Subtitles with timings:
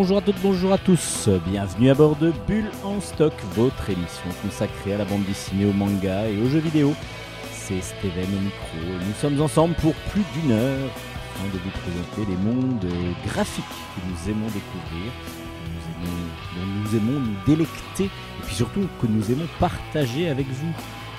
[0.00, 4.30] Bonjour à toutes, bonjour à tous, bienvenue à bord de Bulle en stock, votre émission
[4.42, 6.94] consacrée à la bande dessinée, au manga et aux jeux vidéo.
[7.52, 10.88] C'est Steven au micro et nous sommes ensemble pour plus d'une heure
[11.34, 12.86] afin de vous présenter les mondes
[13.26, 15.12] graphiques que nous aimons découvrir,
[15.60, 20.30] que nous aimons, dont nous aimons nous délecter et puis surtout que nous aimons partager
[20.30, 20.72] avec vous.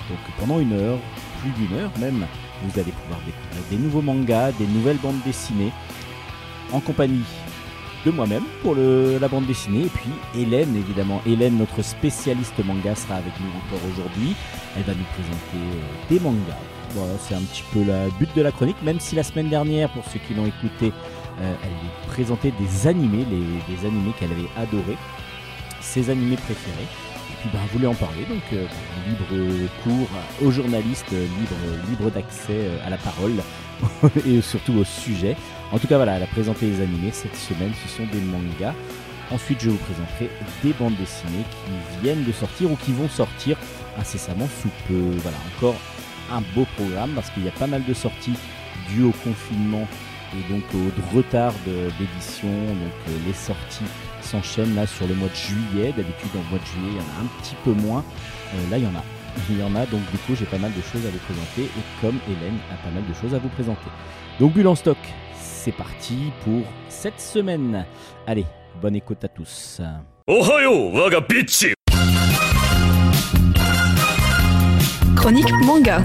[0.08, 0.98] Donc pendant une heure,
[1.40, 2.26] plus d'une heure même,
[2.64, 5.70] vous allez pouvoir découvrir des nouveaux mangas, des nouvelles bandes dessinées
[6.72, 7.22] en compagnie
[8.04, 11.20] de moi-même pour la bande dessinée et puis Hélène évidemment.
[11.26, 14.34] Hélène, notre spécialiste manga, sera avec nous encore aujourd'hui.
[14.76, 16.58] Elle va nous présenter euh, des mangas.
[16.94, 19.88] Voilà, c'est un petit peu le but de la chronique, même si la semaine dernière,
[19.90, 20.92] pour ceux qui l'ont écouté,
[21.40, 24.98] euh, elle présentait des animés, les, des animés qu'elle avait adorés,
[25.80, 26.88] ses animés préférés.
[27.30, 28.66] Et puis ben, elle voulait en parler, donc euh,
[29.08, 30.08] libre cours
[30.46, 33.42] aux journalistes, libre, libre d'accès euh, à la parole
[34.26, 35.36] et surtout au sujet.
[35.72, 38.74] En tout cas, voilà, elle a présenté les animés cette semaine, ce sont des mangas.
[39.30, 40.30] Ensuite, je vous présenterai
[40.62, 43.56] des bandes dessinées qui viennent de sortir ou qui vont sortir
[43.98, 45.00] incessamment sous peu.
[45.22, 45.76] Voilà, encore
[46.30, 48.34] un beau programme parce qu'il y a pas mal de sorties
[48.90, 49.88] dues au confinement
[50.34, 52.48] et donc au retard d'édition.
[52.48, 53.84] Donc euh, les sorties
[54.20, 55.94] s'enchaînent là sur le mois de juillet.
[55.96, 58.04] D'habitude, le mois de juillet, il y en a un petit peu moins.
[58.54, 59.02] Euh, là, il y en a.
[59.48, 61.62] Il y en a, donc du coup, j'ai pas mal de choses à vous présenter.
[61.62, 63.88] Et comme Hélène a pas mal de choses à vous présenter.
[64.38, 64.98] Donc, Bulle en stock,
[65.64, 67.86] c'est parti pour cette semaine.
[68.26, 68.46] Allez,
[68.80, 69.80] bonne écoute à tous.
[70.26, 71.20] Ohayo, waga
[75.14, 76.02] Chronique manga.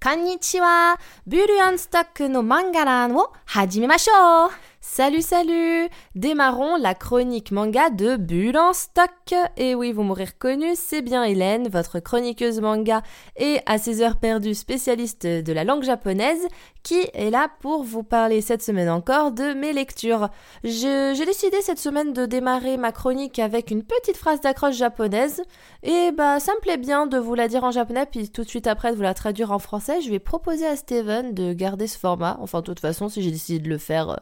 [0.00, 0.94] Konnichiwa,
[1.26, 4.50] Burian Stock no Mangaran wo hajimemashou
[4.84, 10.72] Salut, salut Démarrons la chronique manga de Bulle en stock Et oui, vous m'aurez reconnu,
[10.74, 13.02] c'est bien Hélène, votre chroniqueuse manga
[13.36, 16.48] et à ses heures perdues spécialiste de la langue japonaise,
[16.82, 20.30] qui est là pour vous parler cette semaine encore de mes lectures.
[20.64, 25.42] J'ai décidé cette semaine de démarrer ma chronique avec une petite phrase d'accroche japonaise,
[25.84, 28.48] et bah ça me plaît bien de vous la dire en japonais, puis tout de
[28.48, 30.00] suite après de vous la traduire en français.
[30.02, 33.30] Je vais proposer à Steven de garder ce format, enfin de toute façon si j'ai
[33.30, 34.10] décidé de le faire...
[34.10, 34.16] Euh,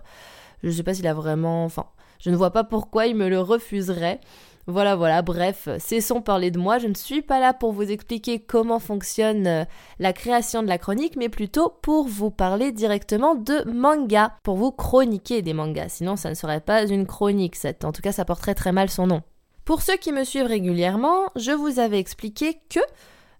[0.62, 1.64] je sais pas s'il a vraiment.
[1.64, 1.86] Enfin,
[2.18, 4.20] je ne vois pas pourquoi il me le refuserait.
[4.66, 6.78] Voilà, voilà, bref, cessons parler de moi.
[6.78, 9.64] Je ne suis pas là pour vous expliquer comment fonctionne euh,
[9.98, 14.70] la création de la chronique, mais plutôt pour vous parler directement de manga, pour vous
[14.70, 15.88] chroniquer des mangas.
[15.88, 17.56] Sinon, ça ne serait pas une chronique.
[17.56, 19.22] cette- En tout cas, ça porterait très mal son nom.
[19.64, 22.80] Pour ceux qui me suivent régulièrement, je vous avais expliqué que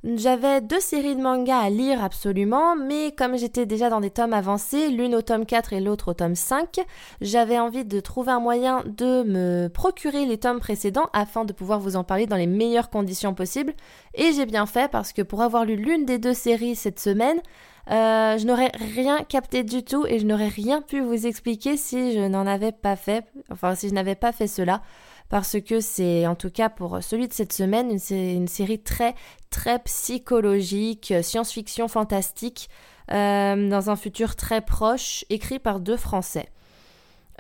[0.03, 4.33] j'avais deux séries de mangas à lire absolument, mais comme j'étais déjà dans des tomes
[4.33, 6.81] avancés, l'une au tome 4 et l'autre au tome 5,
[7.21, 11.81] j'avais envie de trouver un moyen de me procurer les tomes précédents afin de pouvoir
[11.81, 13.75] vous en parler dans les meilleures conditions possibles.
[14.15, 17.41] Et j'ai bien fait parce que pour avoir lu l'une des deux séries cette semaine,
[17.91, 22.13] euh, je n'aurais rien capté du tout et je n'aurais rien pu vous expliquer si
[22.15, 24.81] je n'en avais pas fait, enfin si je n'avais pas fait cela
[25.31, 29.15] parce que c'est en tout cas pour celui de cette semaine une, une série très
[29.49, 32.69] très psychologique, euh, science-fiction fantastique,
[33.11, 36.49] euh, dans un futur très proche, écrit par deux Français.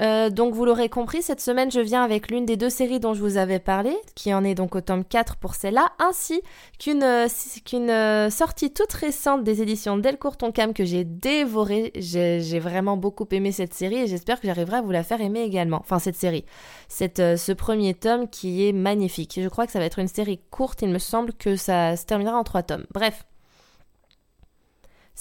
[0.00, 3.12] Euh, donc vous l'aurez compris, cette semaine je viens avec l'une des deux séries dont
[3.12, 6.40] je vous avais parlé, qui en est donc au tome 4 pour celle-là, ainsi
[6.78, 7.28] qu'une euh,
[7.74, 11.92] euh, sortie toute récente des éditions Delcourt Tonkam que j'ai dévorée.
[11.96, 15.42] J'ai vraiment beaucoup aimé cette série et j'espère que j'arriverai à vous la faire aimer
[15.42, 15.78] également.
[15.80, 16.44] Enfin cette série
[16.88, 19.38] cette, ce premier tome qui est magnifique.
[19.42, 22.06] Je crois que ça va être une série courte, il me semble que ça se
[22.06, 22.86] terminera en trois tomes.
[22.92, 23.24] Bref.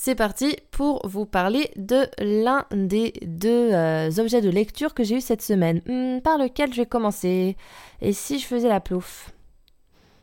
[0.02, 5.18] C'est parti pour vous parler de l'un des deux euh, objets de lecture que j'ai
[5.18, 5.82] eu cette semaine.
[5.88, 7.58] Hmm, par lequel je vais commencer
[8.00, 9.34] Et si je faisais la plouf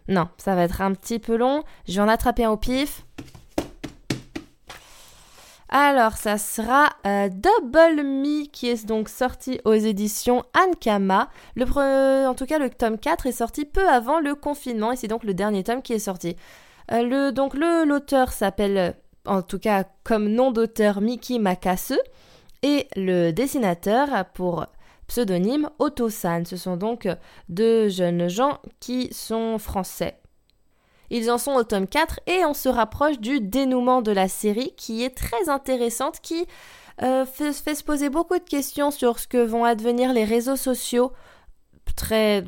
[0.08, 1.62] Non, ça va être un petit peu long.
[1.86, 3.04] Je vais en attraper un au pif.
[5.68, 11.28] Alors, ça sera euh, Double Me qui est donc sorti aux éditions Ankama.
[11.60, 15.22] En tout cas, le tome 4 est sorti peu avant le confinement et c'est donc
[15.22, 16.34] le dernier tome qui est sorti.
[16.92, 18.94] Euh, le, donc, le- l'auteur s'appelle,
[19.26, 21.98] en tout cas comme nom d'auteur, Miki Makase
[22.62, 24.66] et le dessinateur pour
[25.06, 26.44] pseudonyme Otto-san.
[26.44, 27.08] Ce sont donc
[27.48, 30.18] deux jeunes gens qui sont français.
[31.10, 34.72] Ils en sont au tome 4 et on se rapproche du dénouement de la série
[34.76, 36.46] qui est très intéressante, qui
[37.02, 41.12] euh, fait se poser beaucoup de questions sur ce que vont advenir les réseaux sociaux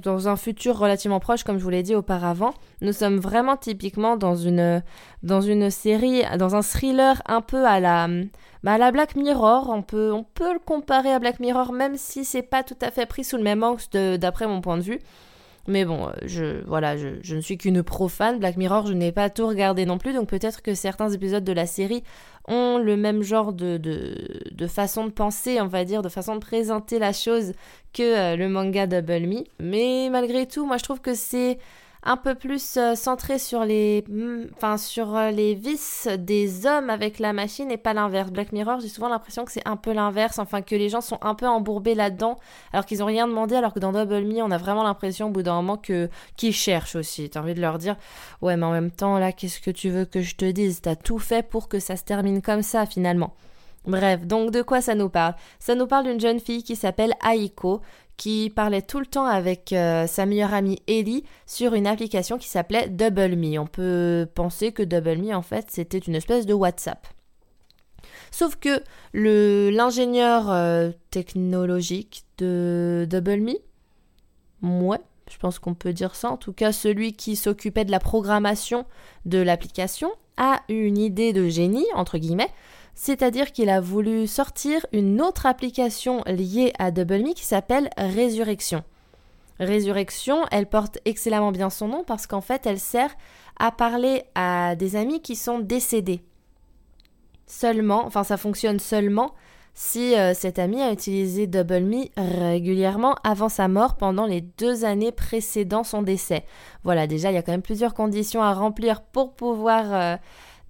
[0.03, 2.55] dans un futur relativement proche comme je vous l'ai dit auparavant.
[2.81, 4.83] Nous sommes vraiment typiquement dans une
[5.23, 8.09] dans une série dans un thriller un peu à la
[8.63, 11.97] bah, à la Black Mirror, on peut on peut le comparer à Black Mirror même
[11.97, 14.83] si c'est pas tout à fait pris sous le même angle d'après mon point de
[14.83, 15.01] vue.
[15.69, 18.39] Mais bon, je, voilà, je, je ne suis qu'une profane.
[18.39, 21.53] Black Mirror, je n'ai pas tout regardé non plus, donc peut-être que certains épisodes de
[21.53, 22.03] la série
[22.47, 26.35] ont le même genre de, de, de, façon de penser, on va dire, de façon
[26.37, 27.53] de présenter la chose
[27.93, 29.45] que euh, le manga Double Me.
[29.61, 31.59] Mais malgré tout, moi je trouve que c'est
[32.09, 36.89] un peu plus euh, centré sur les, mm, enfin, sur euh, les vices des hommes
[36.89, 38.31] avec la machine et pas l'inverse.
[38.31, 41.19] Black Mirror, j'ai souvent l'impression que c'est un peu l'inverse, enfin que les gens sont
[41.21, 42.39] un peu embourbés là-dedans
[42.73, 45.31] alors qu'ils ont rien demandé, alors que dans Double Me, on a vraiment l'impression au
[45.31, 47.29] bout d'un moment que qu'ils cherchent aussi.
[47.29, 47.97] T'as envie de leur dire,
[48.41, 50.81] ouais, mais en même temps, là, qu'est-ce que tu veux que je te dise?
[50.81, 53.35] T'as tout fait pour que ça se termine comme ça finalement.
[53.87, 55.35] Bref, donc de quoi ça nous parle?
[55.59, 57.83] Ça nous parle d'une jeune fille qui s'appelle Aiko,
[58.19, 62.49] qui parlait tout le temps avec euh, sa meilleure amie Ellie sur une application qui
[62.49, 63.59] s'appelait Double Me.
[63.59, 67.07] On peut penser que Double Me, en fait, c'était une espèce de WhatsApp.
[68.31, 68.83] Sauf que
[69.15, 73.55] l'ingénieur euh, technologique de Double Me,
[74.63, 75.01] ouais,
[75.31, 78.85] je pense qu'on peut dire ça, en tout cas celui qui s'occupait de la programmation
[79.27, 82.51] de l'application, a eu une idée de génie, entre guillemets,
[83.01, 88.83] c'est-à-dire qu'il a voulu sortir une autre application liée à DoubleMe qui s'appelle Résurrection.
[89.61, 93.15] Résurrection, elle porte excellemment bien son nom parce qu'en fait, elle sert
[93.61, 96.23] à parler à des amis qui sont décédés.
[97.47, 99.33] Seulement, enfin ça fonctionne seulement
[99.75, 105.13] si euh, cet ami a utilisé DoubleMe régulièrement avant sa mort pendant les deux années
[105.13, 106.45] précédant son décès.
[106.83, 110.17] Voilà, déjà, il y a quand même plusieurs conditions à remplir pour pouvoir euh,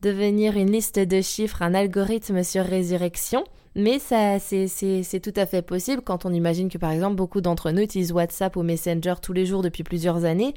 [0.03, 3.45] devenir une liste de chiffres, un algorithme sur résurrection.
[3.75, 7.71] Mais ça, c'est tout à fait possible quand on imagine que par exemple beaucoup d'entre
[7.71, 10.55] nous utilisent WhatsApp ou Messenger tous les jours depuis plusieurs années.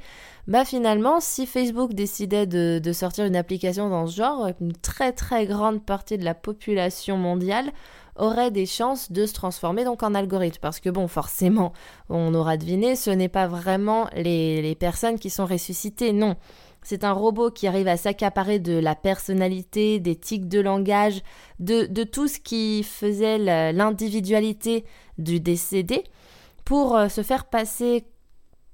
[0.47, 5.45] Bah finalement, si Facebook décidait de, sortir une application dans ce genre, une très très
[5.45, 7.71] grande partie de la population mondiale
[8.15, 10.57] aurait des chances de se transformer donc en algorithme.
[10.59, 11.73] Parce que bon, forcément,
[12.09, 16.37] on aura deviné, ce n'est pas vraiment les personnes qui sont ressuscitées, non.
[16.83, 21.21] C'est un robot qui arrive à s'accaparer de la personnalité, des tics de langage,
[21.59, 23.37] de, tout ce qui faisait
[23.71, 24.83] l'individualité
[25.17, 26.03] du décédé
[26.65, 28.05] pour euh, se faire passer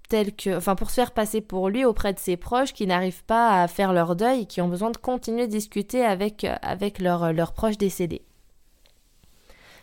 [0.10, 3.26] tel que, enfin pour se faire passer pour lui auprès de ses proches qui n'arrivent
[3.26, 7.00] pas à faire leur deuil qui ont besoin de continuer de discuter avec, euh, avec
[7.00, 8.24] leurs proches décédés.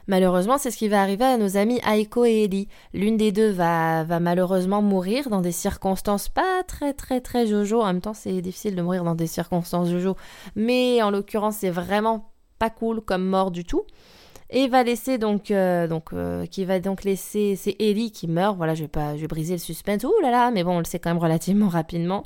[0.07, 2.69] Malheureusement, c'est ce qui va arriver à nos amis Aiko et Ellie.
[2.93, 7.81] L'une des deux va, malheureusement mourir dans des circonstances pas très très très jojo.
[7.81, 10.17] En même temps, c'est difficile de mourir dans des circonstances jojo.
[10.57, 13.83] Mais en l'occurrence, c'est vraiment pas cool comme mort du tout.
[14.51, 18.57] Et va laisser donc, euh, donc euh, qui va donc laisser, c'est Ellie qui meurt.
[18.57, 20.05] Voilà, je vais pas, je vais briser le suspense.
[20.05, 22.25] Ouh là là, mais bon, on le sait quand même relativement rapidement.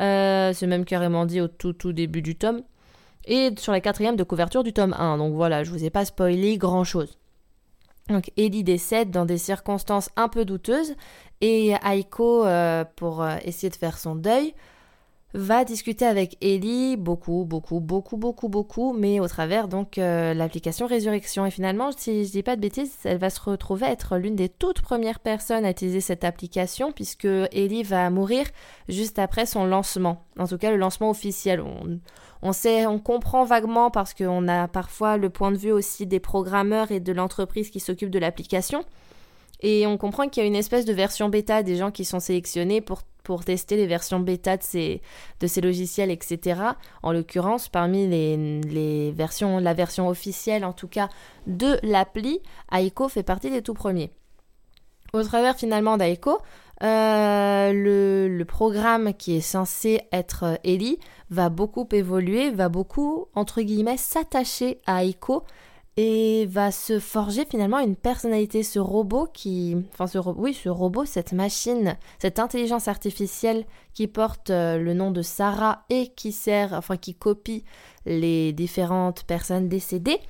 [0.00, 2.62] Euh, c'est même carrément dit au tout tout début du tome
[3.26, 5.18] et sur la quatrième de couverture du tome 1.
[5.18, 7.19] Donc voilà, je vous ai pas spoilé grand chose.
[8.10, 10.94] Donc Ellie décède dans des circonstances un peu douteuses
[11.40, 14.54] et Aiko, euh, pour euh, essayer de faire son deuil,
[15.32, 20.86] va discuter avec Ellie beaucoup, beaucoup, beaucoup, beaucoup, beaucoup, mais au travers donc euh, l'application
[20.86, 21.46] Résurrection.
[21.46, 24.48] Et finalement, si je dis pas de bêtises, elle va se retrouver être l'une des
[24.48, 28.44] toutes premières personnes à utiliser cette application puisque Ellie va mourir
[28.88, 30.24] juste après son lancement.
[30.36, 31.62] En tout cas, le lancement officiel.
[32.42, 36.20] On sait, on comprend vaguement parce qu'on a parfois le point de vue aussi des
[36.20, 38.84] programmeurs et de l'entreprise qui s'occupe de l'application.
[39.62, 42.20] Et on comprend qu'il y a une espèce de version bêta des gens qui sont
[42.20, 43.02] sélectionnés pour,
[43.44, 46.60] tester les versions bêta de ces, logiciels, etc.
[47.04, 51.08] En l'occurrence, parmi les, les, versions, la version officielle en tout cas
[51.46, 52.40] de l'appli,
[52.72, 54.10] Aiko fait partie des tout premiers.
[55.12, 56.38] Au travers finalement d'Aiko,
[56.82, 63.98] euh, le, programme qui est censé être Ellie va beaucoup évoluer, va beaucoup, entre guillemets,
[63.98, 65.44] s'attacher à Aiko
[65.96, 68.62] et va se forger finalement une personnalité.
[68.62, 69.76] Ce robot qui.
[69.92, 75.22] Enfin, ce, oui, robot, cette machine, cette intelligence artificielle qui porte euh, le nom de
[75.22, 77.64] Sarah et qui sert, enfin, qui copie
[78.06, 80.20] les différentes personnes décédées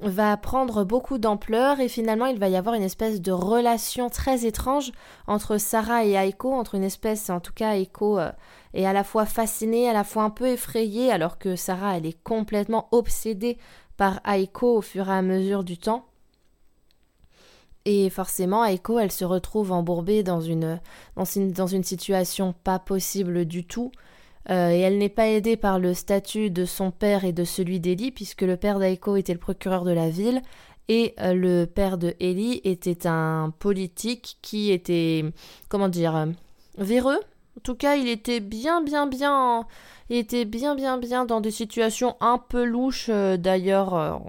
[0.00, 4.44] va prendre beaucoup d'ampleur et finalement il va y avoir une espèce de relation très
[4.44, 4.92] étrange
[5.26, 8.30] entre Sarah et Aiko, entre une espèce, en tout cas Aiko euh,
[8.74, 12.06] est à la fois fascinée, à la fois un peu effrayée, alors que Sarah elle
[12.06, 13.56] est complètement obsédée
[13.96, 16.04] par Aiko au fur et à mesure du temps.
[17.88, 20.80] Et forcément, Aiko, elle se retrouve embourbée dans une,
[21.84, 23.92] situation pas possible du tout.
[24.50, 27.80] Euh, et elle n'est pas aidée par le statut de son père et de celui
[27.80, 30.40] d'Ellie, puisque le père d'Aiko était le procureur de la ville,
[30.88, 35.24] et euh, le père de était un politique qui était,
[35.68, 36.26] comment dire, euh,
[36.78, 37.18] véreux.
[37.56, 39.66] En tout cas, il était bien, bien, bien,
[40.10, 44.20] il était bien, bien, bien dans des situations un peu louches, d'ailleurs,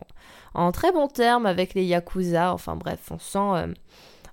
[0.53, 2.53] en très bons termes avec les Yakuza.
[2.53, 3.73] Enfin bref, on sent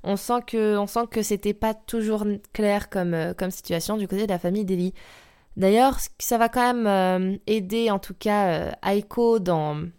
[0.04, 4.38] on sent que, que c'était pas toujours clair comme, comme situation du côté de la
[4.38, 4.94] famille d'Eli.
[5.56, 9.90] D'ailleurs, ça va quand même euh, aider en tout cas euh, Aiko dans,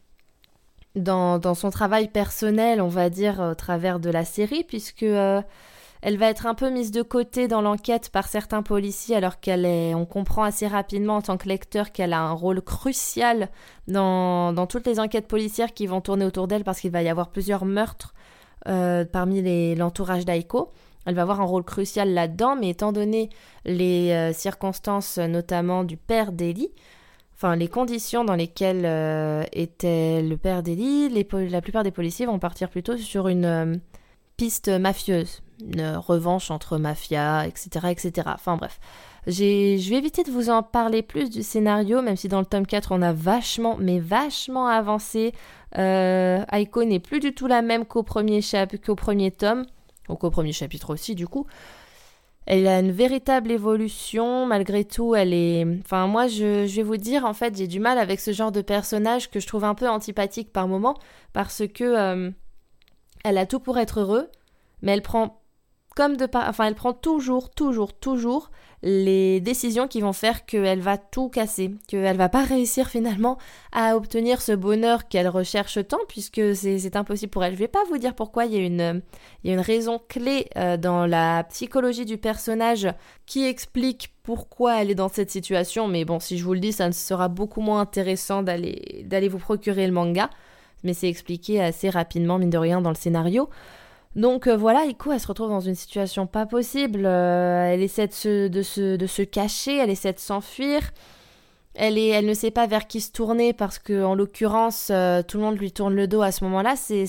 [1.56, 5.06] son travail personnel, on va dire, au travers de la série, puisque
[6.06, 9.66] elle va être un peu mise de côté dans l'enquête par certains policiers, alors qu'elle
[9.66, 13.50] est, on comprend assez rapidement en tant que lecteur qu'elle a un rôle crucial
[13.88, 17.32] dans, toutes les enquêtes policières qui vont tourner autour d'elle, parce qu'il va y avoir
[17.32, 18.14] plusieurs meurtres
[18.68, 20.72] euh, parmi l'entourage d'Aiko.
[21.06, 23.30] Elle va avoir un rôle crucial là-dedans, mais étant donné
[23.66, 26.72] les euh, circonstances notamment du père d'Ellie,
[27.34, 31.10] enfin les conditions dans lesquelles euh, était le père d'Ellie,
[31.50, 33.80] la plupart des policiers vont partir plutôt sur une
[34.38, 38.28] piste mafieuse, une revanche entre mafia, etc., etc.
[38.34, 38.80] Enfin bref,
[39.28, 42.68] je vais éviter de vous en parler plus du scénario, même si dans le tome
[42.68, 45.34] 4 on a vachement, mais vachement avancé.
[45.78, 48.42] Euh, Aiko n'est plus du tout la même qu'au premier,
[48.86, 49.66] qu'au premier tome,
[50.10, 51.46] ou qu'au premier chapitre aussi du coup.
[52.48, 55.66] Elle a une véritable évolution, malgré tout, elle est...
[55.80, 58.62] Enfin, moi, je, vais vous dire, en fait, j'ai du mal avec ce genre de
[58.62, 60.96] personnage que je trouve un peu antipathique par moment,
[61.34, 62.30] parce que euh,
[63.24, 64.30] elle a tout pour être heureux,
[64.84, 65.42] mais elle prend
[65.96, 66.48] comme de par...
[66.50, 68.52] Enfin, elle prend toujours, toujours, toujours
[68.84, 73.40] les décisions qui vont faire qu'elle va tout casser, qu'elle va pas réussir finalement
[73.72, 77.54] à obtenir ce bonheur qu'elle recherche tant, puisque c'est impossible pour elle.
[77.54, 79.02] Je vais pas vous dire pourquoi, il y a
[79.44, 82.88] une, raison clé euh, dans la psychologie du personnage
[83.26, 86.72] qui explique pourquoi elle est dans cette situation, mais bon, si je vous le dis,
[86.72, 90.30] ça sera beaucoup moins intéressant d'aller vous procurer le manga,
[90.84, 93.50] mais c'est expliqué assez rapidement, mine de rien, dans le scénario.
[94.16, 97.06] Donc euh, voilà, Iko, elle se retrouve dans une situation pas possible.
[97.06, 100.82] Euh, elle essaie de se, de, de se cacher, elle essaie de s'enfuir.
[101.78, 105.44] Elle, ne sait pas vers qui se tourner parce que, en l'occurrence, euh, tout le
[105.44, 106.76] monde lui tourne le dos à ce moment-là.
[106.76, 107.06] C'est,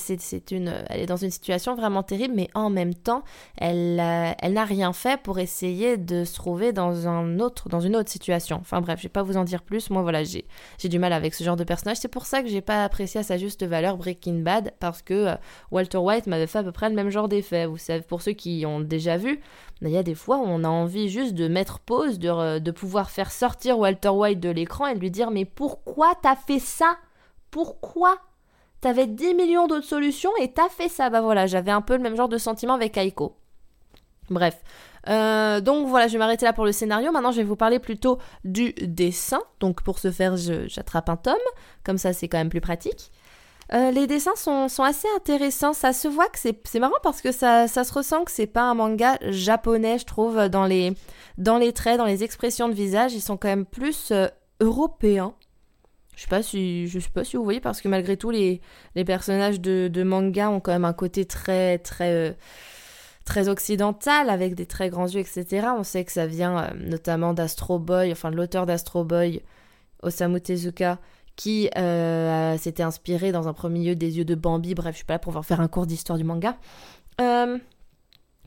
[0.51, 3.23] une, elle est dans une situation vraiment terrible, mais en même temps,
[3.59, 8.59] elle, euh, n'a rien fait pour essayer de se trouver dans, une autre situation.
[8.61, 9.91] Enfin bref, je vais pas vous en dire plus.
[9.91, 10.47] Moi, voilà, j'ai,
[10.79, 11.99] j'ai du mal avec ce genre de personnage.
[11.99, 15.15] C'est pour ça que j'ai pas apprécié à sa juste valeur Breaking Bad parce que
[15.15, 15.35] euh,
[15.71, 17.67] Walter White m'avait fait à peu près le même genre d'effet.
[17.67, 19.41] Vous savez, pour ceux qui ont déjà vu,
[19.83, 22.71] il y a des fois où on a envie juste de mettre pause, de, de
[22.71, 26.97] pouvoir faire sortir Walter White de l'écran et lui dire Mais pourquoi t'as fait ça?
[27.51, 28.19] Pourquoi?
[28.81, 31.11] T'avais 10 millions d'autres solutions et t'as fait ça.
[31.11, 33.37] Bah voilà, j'avais un peu le même genre de sentiment avec Aiko.
[34.31, 34.63] Bref.
[35.09, 37.13] Euh, donc voilà, je vais m'arrêter là pour le scénario.
[37.13, 39.41] Maintenant, je vais vous parler plutôt du dessin.
[39.61, 41.35] Donc pour ce faire, j'attrape un tome.
[41.85, 43.13] Comme ça, c'est quand même plus pratique.
[43.73, 45.73] Euh, les dessins sont, assez intéressants.
[45.73, 48.75] Ça se voit que c'est marrant parce que ça, se ressent que c'est pas un
[48.75, 50.93] manga japonais, je trouve, dans les,
[51.39, 53.15] dans les traits, dans les expressions de visage.
[53.15, 54.29] Ils sont quand même plus euh,
[54.61, 55.35] européens.
[56.15, 58.63] Je sais pas si je sais pas si vous voyez parce que malgré tout les,
[58.95, 62.33] les personnages de, manga ont quand même un côté très très euh,
[63.27, 65.69] très occidental avec des très grands yeux etc.
[65.77, 69.43] On sait que ça vient notamment d'Astro Boy, enfin de l'auteur d'Astro Boy,
[70.03, 70.99] Osamu Tezuka,
[71.37, 74.75] qui euh, s'était inspiré dans un premier lieu des yeux de Bambi.
[74.75, 76.57] Bref, je suis pas là pour faire un cours d'histoire du manga.
[77.21, 77.59] Euh,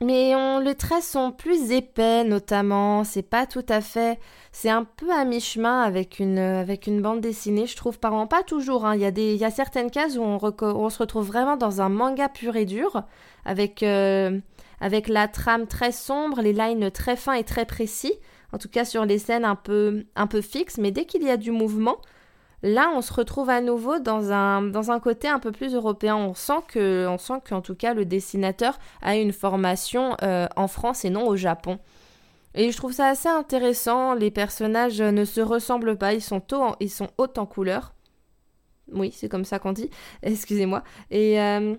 [0.02, 3.04] mais on, les traits sont plus épais, notamment.
[3.04, 4.18] C'est pas tout à fait.
[4.50, 7.98] C'est un peu à mi-chemin avec une, avec une bande dessinée, je trouve.
[7.98, 8.86] Par pas toujours.
[8.86, 8.96] Hein.
[8.96, 11.80] Il, y a des, y a certaines cases où on, on, se retrouve vraiment dans
[11.82, 13.04] un manga pur et dur,
[13.44, 14.40] avec, euh,
[14.80, 18.14] avec la trame très sombre, les lines très fins et très précis.
[18.52, 20.78] En tout cas, sur les scènes un peu, un peu fixes.
[20.78, 21.98] Mais dès qu'il y a du mouvement,
[22.62, 26.16] Là, on se retrouve à nouveau dans un, côté un peu plus européen.
[26.16, 31.26] On sent qu'en tout cas, le dessinateur a une formation euh, en France et non
[31.26, 31.78] au Japon.
[32.54, 34.14] Et je trouve ça assez intéressant.
[34.14, 36.12] Les personnages ne se ressemblent pas.
[36.12, 37.94] Ils sont, hauts en, ils sont hauts en couleur.
[38.92, 39.88] Oui, c'est comme ça qu'on dit.
[40.22, 40.82] Excusez-moi.
[41.10, 41.74] Et, euh,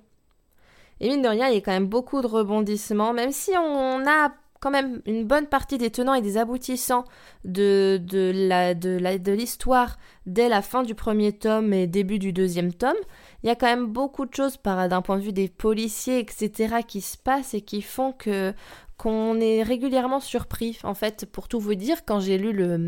[1.00, 3.14] et mine de rien, il y a quand même beaucoup de rebondissements.
[3.14, 4.32] Même si on a
[4.62, 7.04] quand même une bonne partie des tenants et des aboutissants
[7.44, 12.96] de, de, l'histoire dès la fin du premier tome et début du deuxième tome.
[13.44, 16.20] Il y a quand même beaucoup de choses par, d'un point de vue des policiers,
[16.20, 18.54] etc., qui se passent et qui font que
[18.98, 20.78] qu'on est régulièrement surpris.
[20.84, 22.86] En fait, pour tout vous dire, quand j'ai lu le,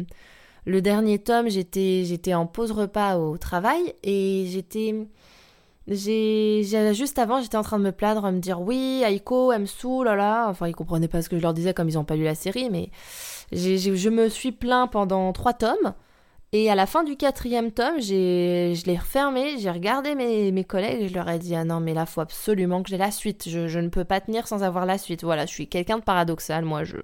[0.65, 5.07] le dernier tome, j'étais, j'étais en pause repas au travail et j'étais
[5.87, 6.63] j'ai,
[6.93, 10.07] juste avant, j'étais en train de me plaindre, me dire oui, Aiko, elle me saoule,
[10.07, 10.47] là.
[10.49, 12.35] Enfin, ils comprenaient pas ce que je leur disais comme ils ont pas lu la
[12.35, 12.89] série, mais
[13.51, 15.93] j'ai, je me suis plaint pendant trois tomes.
[16.55, 21.01] Et à la fin du quatrième tome, je l'ai refermé, j'ai regardé mes, mes collègues
[21.01, 23.49] et je leur ai dit Ah non, mais là, faut absolument que j'ai la suite.
[23.49, 25.23] Je, je, ne peux pas tenir sans avoir la suite.
[25.23, 26.63] Voilà, je suis quelqu'un de paradoxal.
[26.63, 26.97] Moi, je,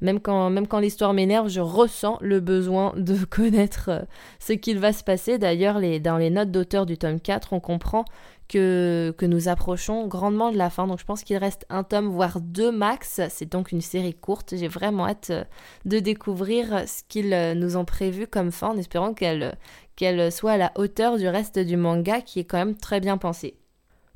[0.00, 4.02] même quand, même quand l'histoire m'énerve, je ressens le besoin de connaître euh,
[4.38, 5.38] ce qu'il va se passer.
[5.38, 8.04] D'ailleurs, les, dans les notes d'auteur du tome 4, on comprend
[8.48, 10.86] que, que nous approchons grandement de la fin.
[10.86, 13.20] Donc je pense qu'il reste un tome, voire deux max.
[13.28, 14.54] C'est donc une série courte.
[14.56, 15.44] J'ai vraiment hâte euh,
[15.84, 19.56] de découvrir ce qu'ils euh, nous ont prévu comme fin, en espérant qu'elle
[19.96, 23.18] qu'elle soit à la hauteur du reste du manga qui est quand même très bien
[23.18, 23.57] pensé.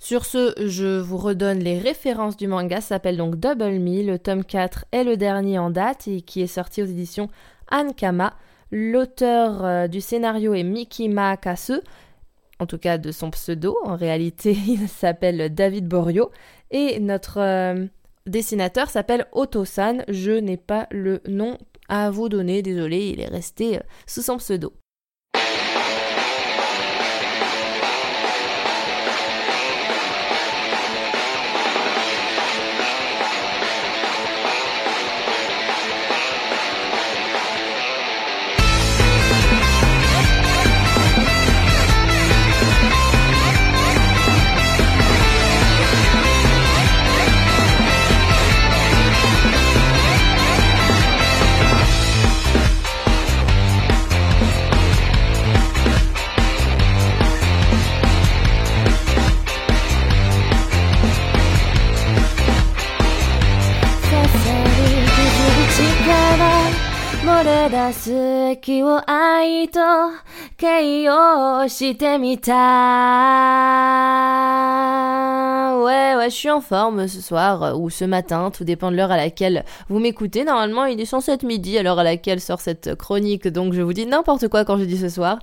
[0.02, 4.44] Sur ce, je vous redonne les références du manga, s'appelle donc Double Me, le tome
[4.44, 7.28] 4 est le dernier en date et qui est sorti aux éditions
[7.70, 8.34] Ankama.
[8.72, 11.74] L'auteur euh, du scénario est Miki Maakasu
[12.58, 13.76] en tout cas de son pseudo.
[13.84, 16.32] En réalité, il s'appelle David Borio
[16.72, 17.86] et notre euh,
[18.26, 19.98] dessinateur s'appelle Otosan.
[20.08, 24.38] Je n'ai pas le nom à vous donner, désolé, il est resté euh, sous son
[24.38, 24.72] pseudo.
[67.92, 68.41] す。
[68.61, 69.79] 気を愛と
[70.57, 72.53] 形容してみた
[75.87, 79.11] Ouais, ouais, je suis en forme ce soir ou ce matin, tout dépend de l'heure
[79.11, 80.43] à laquelle vous m'écoutez.
[80.43, 83.81] Normalement, il est censé être midi à l'heure à laquelle sort cette chronique, donc je
[83.81, 85.39] vous dis n'importe quoi quand je dis ce soir.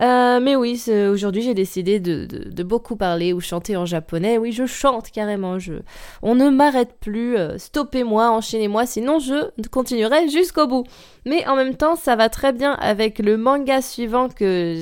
[0.00, 4.38] Euh, mais oui, aujourd'hui j'ai décidé de, de, de, beaucoup parler ou chanter en japonais.
[4.38, 5.60] Oui, je chante carrément.
[5.60, 5.74] Je...
[6.22, 7.36] On ne m'arrête plus.
[7.36, 10.84] Euh, stoppez-moi, enchaînez-moi, sinon je continuerai jusqu'au bout.
[11.26, 14.73] Mais en même temps, ça va très bien avec le manga suivant que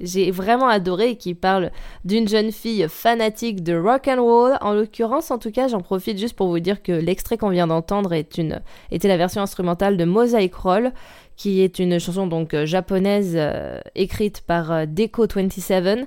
[0.00, 1.70] j'ai vraiment adoré qui parle
[2.04, 4.58] d'une jeune fille fanatique de rock and roll.
[4.60, 7.66] En l'occurrence, en tout cas, j'en profite juste pour vous dire que l'extrait qu'on vient
[7.66, 10.92] d'entendre était la version instrumentale de Mosaic Roll,
[11.36, 16.06] qui est une chanson donc euh, japonaise euh, écrite par euh, Deco 27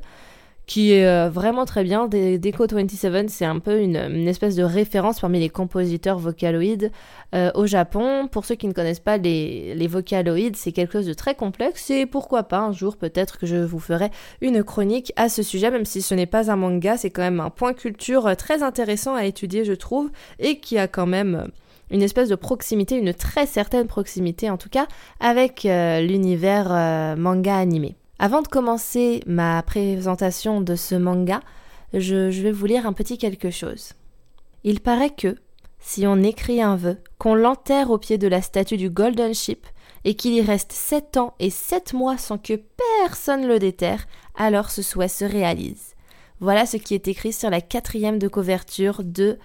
[0.66, 2.08] qui est euh, vraiment très bien.
[2.08, 3.96] Deco 27, c'est un peu une,
[4.28, 6.92] espèce de référence parmi les compositeurs vocaloïdes
[7.36, 8.28] euh, au Japon.
[8.28, 12.06] Pour ceux qui ne connaissent pas les, vocaloïdes, c'est quelque chose de très complexe et
[12.06, 14.10] pourquoi pas un jour peut-être que je vous ferai
[14.42, 17.40] une chronique à ce sujet, même si ce n'est pas un manga, c'est quand même
[17.40, 21.48] un point culture euh, très intéressant à étudier, je trouve, et qui a quand même
[21.90, 24.88] une espèce de proximité, une très certaine proximité en tout cas,
[25.20, 27.96] avec l'univers manga animé.
[28.24, 31.40] Avant de commencer ma présentation de ce manga,
[31.92, 33.94] je, vais vous lire un petit quelque chose.
[34.64, 35.38] Il paraît que,
[35.80, 39.66] si on écrit un vœu, qu'on l'enterre au pied de la statue du Golden Ship,
[40.04, 42.62] et qu'il y reste sept ans et sept mois sans que
[43.02, 44.06] personne le déterre,
[44.36, 45.96] alors ce souhait se réalise.
[46.40, 49.40] Voilà ce qui est écrit sur la quatrième de couverture de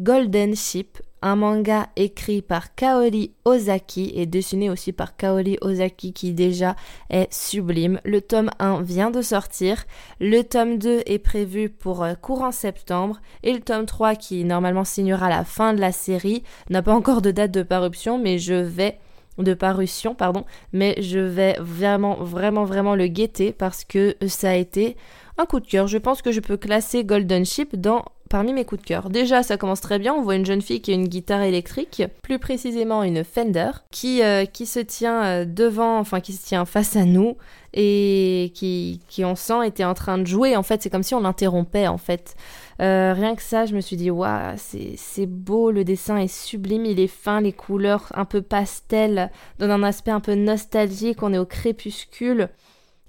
[0.00, 6.32] Golden Ship, un manga écrit par Kaori Ozaki et dessiné aussi par Kaori Ozaki qui
[6.32, 6.74] déjà
[7.10, 8.00] est sublime.
[8.04, 9.84] Le tome 1 vient de sortir,
[10.18, 14.84] le tome 2 est prévu pour euh, courant septembre et le tome 3 qui normalement
[14.84, 18.54] signera la fin de la série n'a pas encore de date de parution mais je
[18.54, 18.96] vais
[19.36, 24.54] de parution pardon mais je vais vraiment vraiment vraiment le guetter parce que ça a
[24.54, 24.96] été
[25.36, 25.86] un coup de cœur.
[25.86, 29.10] Je pense que je peux classer Golden Ship dans parmi mes coups de cœur.
[29.10, 30.14] Déjà, ça commence très bien.
[30.14, 34.22] On voit une jeune fille qui a une guitare électrique, plus précisément une Fender, qui,
[34.22, 37.36] euh, qui se tient euh, devant, enfin qui se tient face à nous
[37.74, 40.56] et qui, qui on sent était en train de jouer.
[40.56, 42.36] En fait, c'est comme si on l'interrompait en fait.
[42.80, 46.86] Euh, rien que ça, je me suis dit, waouh, c'est beau, le dessin est sublime,
[46.86, 51.32] il est fin, les couleurs un peu pastel donnent un aspect un peu nostalgique, on
[51.34, 52.48] est au crépuscule.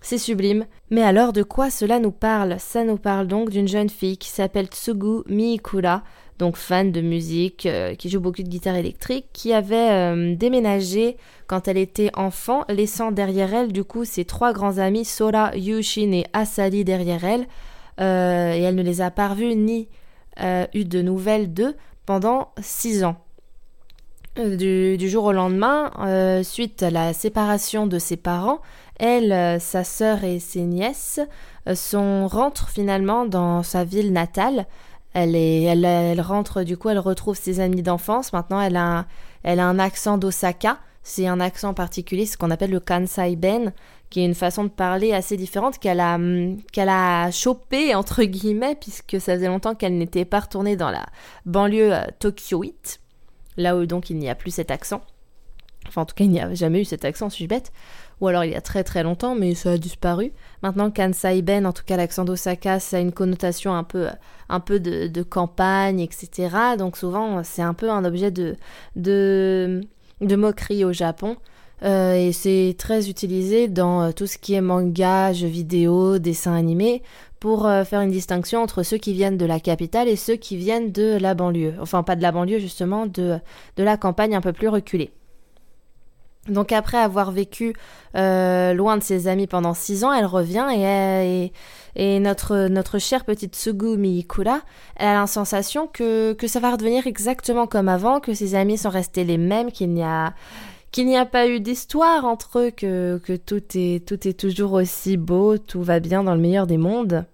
[0.01, 0.65] C'est sublime.
[0.89, 2.55] Mais alors de quoi cela nous parle?
[2.59, 6.03] Ça nous parle donc d'une jeune fille qui s'appelle Tsugu Miikura,
[6.39, 11.17] donc fan de musique, euh, qui joue beaucoup de guitare électrique, qui avait euh, déménagé
[11.45, 16.11] quand elle était enfant, laissant derrière elle du coup ses trois grands amis Sora, Yushin
[16.13, 17.47] et Asali derrière elle.
[17.99, 19.87] Euh, et elle ne les a pas revus ni
[20.73, 21.75] eu de nouvelles d'eux
[22.07, 23.17] pendant six ans.
[24.37, 25.91] Du, du, jour au lendemain,
[26.41, 28.61] suite à la séparation de ses parents,
[28.99, 31.19] elle, euh, sa sœur et ses nièces
[31.67, 34.67] euh, sont, rentrent finalement dans sa ville natale.
[35.13, 38.31] Elle, est, elle, rentre, du coup, elle retrouve ses amis d'enfance.
[38.31, 39.05] Maintenant, elle a,
[39.43, 43.73] elle a un accent d'Osaka, c'est un accent particulier, ce qu'on appelle le Kansai Ben,
[44.09, 48.23] qui est une façon de parler assez différente qu'elle a, hum, qu'elle a chopé, entre
[48.23, 51.05] guillemets, puisque ça faisait longtemps qu'elle n'était pas retournée dans la
[51.45, 52.99] banlieue euh, tokyoïte,
[53.57, 55.01] là où donc il n'y a plus cet accent.
[55.87, 57.71] Enfin, en tout cas, il n'y a jamais eu cet accent, suis-je bête
[58.21, 60.31] Ou alors il y a très très longtemps, mais ça a disparu.
[60.61, 64.07] Maintenant, Kansai Ben, en tout cas l'accent d'Osaka, ça a une connotation un peu,
[64.47, 66.49] un peu de, campagne, etc.
[66.77, 68.55] Donc souvent, c'est un peu un objet de,
[68.95, 69.81] de,
[70.21, 71.37] de moquerie au Japon.
[71.83, 76.53] Euh, et c'est très utilisé dans euh, tout ce qui est manga, jeux vidéo, dessins
[76.53, 77.01] animés,
[77.39, 80.57] pour euh, faire une distinction entre ceux qui viennent de la capitale et ceux qui
[80.57, 81.73] viennent de la banlieue.
[81.81, 83.39] Enfin, pas de la banlieue, justement, de,
[83.77, 85.11] de la campagne un peu plus reculée.
[86.47, 87.73] Donc après avoir vécu
[88.15, 91.53] loin de ses amis pendant six ans, elle revient et,
[91.95, 94.61] et, notre, notre chère petite Sugu Miyikura,
[94.95, 98.79] elle a la sensation que, que ça va redevenir exactement comme avant, que ses amis
[98.79, 100.33] sont restés les mêmes, qu'il n'y a
[100.91, 104.73] qu'il n'y a pas eu d'histoire entre eux, que, que tout, est, tout est toujours
[104.73, 107.25] aussi beau, tout va bien dans le meilleur des mondes.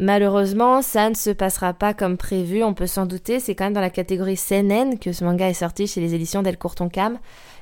[0.00, 3.74] Malheureusement, ça ne se passera pas comme prévu, on peut s'en douter, c'est quand même
[3.74, 7.18] dans la catégorie seinen que ce manga est sorti chez les éditions Del Cam.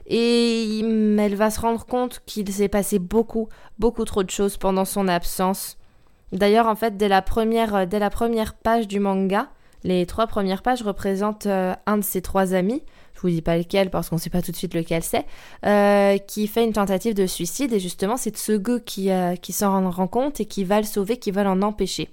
[0.06, 0.78] Et
[1.18, 3.48] elle va se rendre compte qu'il s'est passé beaucoup,
[3.80, 5.78] beaucoup trop de choses pendant son absence.
[6.30, 9.48] D'ailleurs, en fait, dès la première, dès la première page du manga,
[9.82, 13.58] les trois premières pages représentent euh, un de ses trois amis, je vous dis pas
[13.58, 15.26] lequel parce qu'on sait pas tout de suite lequel c'est,
[15.66, 19.90] euh, qui fait une tentative de suicide et justement c'est Tsugu qui, euh, qui s'en
[19.90, 22.10] rend compte et qui va le sauver, qui va l'en empêcher.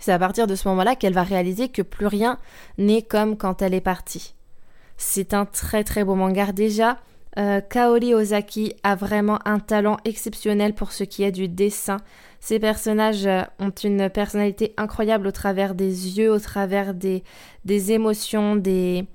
[0.00, 2.38] C'est à partir de ce moment-là qu'elle va réaliser que plus rien
[2.78, 4.34] n'est comme quand elle est partie.
[4.96, 6.98] C'est un très très beau manga déjà.
[7.38, 11.98] Euh, Kaori Ozaki a vraiment un talent exceptionnel pour ce qui est du dessin.
[12.40, 17.22] Ces personnages ont une personnalité incroyable au travers des yeux, au travers des,
[17.64, 19.06] des émotions, des,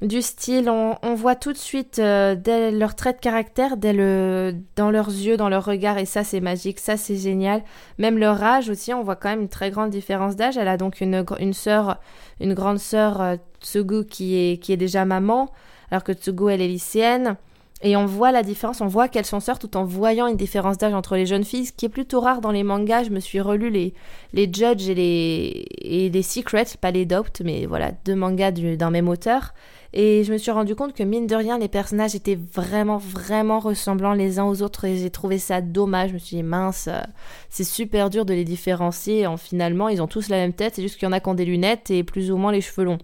[0.00, 4.92] du style, on, voit tout de suite euh, dès leur trait de caractère, le, dans
[4.92, 7.64] leurs yeux, dans leur regard, et ça c'est magique, ça c'est génial.
[7.98, 10.56] Même leur âge aussi, on voit quand même une très grande différence d'âge.
[10.56, 11.98] Elle a donc une, sœur,
[12.40, 15.50] une grande sœur, euh, Tsugu, qui est, déjà maman,
[15.90, 17.36] alors que Tsugu elle est lycéenne.
[17.82, 20.78] Et on voit la différence, on voit qu'elles sont sœurs tout en voyant une différence
[20.78, 23.04] d'âge entre les jeunes filles, ce qui est plutôt rare dans les mangas.
[23.04, 23.94] Je me suis relu les,
[24.32, 28.90] les Judge et les, et les Secrets, pas les Doubt, mais voilà, deux mangas d'un
[28.90, 29.54] même auteur.
[29.94, 33.58] Et je me suis rendu compte que mine de rien, les personnages étaient vraiment, vraiment
[33.58, 36.10] ressemblants les uns aux autres et j'ai trouvé ça dommage.
[36.10, 37.00] Je me suis dit, mince, euh,
[37.48, 39.26] c'est super dur de les différencier.
[39.26, 41.28] En, finalement, ils ont tous la même tête, c'est juste qu'il y en a qui
[41.28, 42.98] ont des lunettes et plus ou moins les cheveux longs.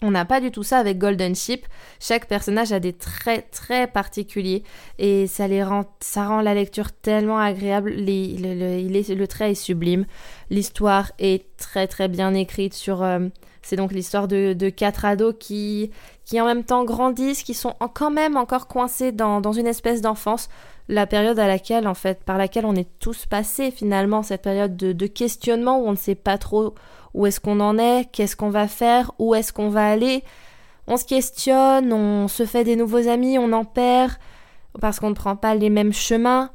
[0.00, 1.66] On n'a pas du tout ça avec Golden Ship.
[1.98, 4.62] Chaque personnage a des traits très particuliers
[5.00, 7.92] et ça les rend, ça rend la lecture tellement agréable.
[7.96, 10.06] le, trait est sublime.
[10.50, 13.26] L'histoire est très très bien écrite sur, euh,
[13.62, 15.90] c'est donc l'histoire de, quatre ados qui,
[16.24, 20.48] qui en même temps grandissent, qui sont quand même encore coincés dans, une espèce d'enfance,
[20.88, 24.76] la période à laquelle, en fait, par laquelle on est tous passés finalement, cette période
[24.76, 26.74] de, questionnement où on ne sait pas trop
[27.14, 30.22] où est-ce qu'on en est, qu'est-ce qu'on va faire, où est-ce qu'on va aller.
[30.86, 34.12] On se questionne, on se fait des nouveaux amis, on en perd
[34.80, 36.50] parce qu'on ne prend pas les mêmes chemins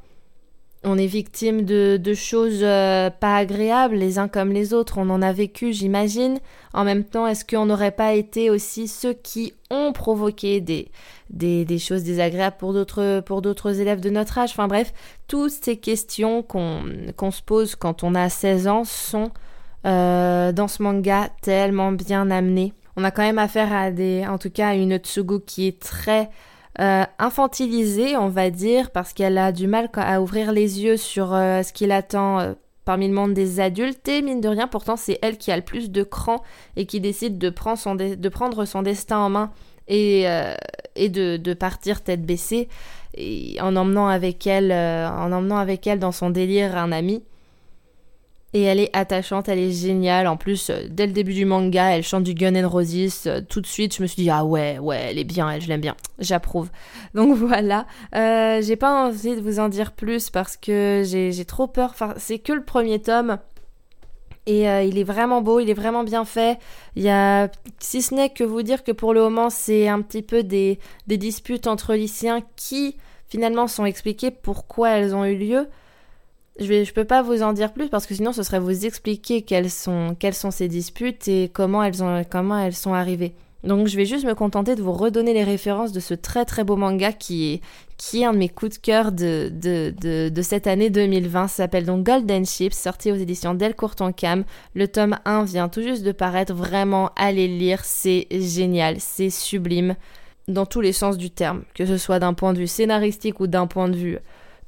[0.84, 4.98] on est victime de, choses euh, pas agréables les uns comme les autres.
[4.98, 6.39] On en a vécu, j'imagine.
[6.74, 10.91] En même temps, est-ce qu'on n'aurait pas été aussi ceux qui ont provoqué des,
[11.30, 14.52] des, choses désagréables pour d'autres, pour d'autres élèves de notre âge?
[14.52, 14.93] Enfin bref,
[15.28, 16.84] toutes ces questions qu'on,
[17.15, 19.32] qu'on se pose quand on a 16 ans sont
[19.86, 22.74] euh, dans ce manga tellement bien amenées.
[22.96, 25.80] On a quand même affaire à des, en tout cas à une Tsugu qui est
[25.82, 26.30] très
[26.80, 31.34] euh, infantilisée, on va dire, parce qu'elle a du mal à ouvrir les yeux sur
[31.34, 34.08] euh, ce qui l'attend euh, parmi le monde des adultes.
[34.08, 36.42] Et mine de rien, pourtant, c'est elle qui a le plus de cran
[36.76, 39.52] et qui décide de prendre son, destin en main
[39.88, 40.26] et,
[40.96, 42.70] et de, de, partir tête baissée,
[43.16, 47.24] et en emmenant avec elle, en emmenant avec elle dans son délire un ami.
[48.56, 50.28] Et elle est attachante, elle est géniale.
[50.28, 53.24] En plus, euh, dès le début du manga, elle chante du Gun N' Roses.
[53.26, 55.60] Euh, tout de suite, je me suis dit, ah ouais, ouais, elle est bien, elle,
[55.60, 55.96] je l'aime bien.
[56.20, 56.70] J'approuve.
[57.16, 57.88] Donc voilà.
[58.16, 61.96] Euh, j'ai pas envie de vous en dire plus parce que j'ai trop peur.
[62.18, 63.39] C'est que le premier tome.
[64.46, 66.60] Et il est vraiment beau, il est vraiment bien fait.
[66.98, 70.02] Il y a, si ce n'est que vous dire que pour le moment, c'est un
[70.02, 72.98] petit peu des, des disputes entre lycéens qui
[73.30, 75.70] finalement sont expliquées pourquoi elles ont eu lieu.
[76.60, 79.42] Je ne peux pas vous en dire plus parce que sinon ce serait vous expliquer
[79.42, 80.16] quelles sont,
[80.52, 83.34] ces disputes et comment elles, ont, comment elles sont arrivées.
[83.63, 86.66] Donc je vais juste me contenter de vous redonner les références de ce très très
[86.66, 87.62] beau manga qui est,
[87.98, 91.48] qui est un de mes coups de cœur de, cette année 2020.
[91.48, 94.44] Ça s'appelle donc Golden Ships, sorti aux éditions Delcourt en Cam.
[94.76, 96.54] Le tome 1 vient tout juste de paraître.
[96.54, 99.96] Vraiment, allez lire, c'est génial, c'est sublime.
[100.50, 103.48] dans tous les sens du terme, que ce soit d'un point de vue scénaristique ou
[103.48, 104.20] d'un point de vue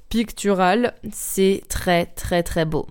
[0.10, 2.88] pictural, c'est très très très beau.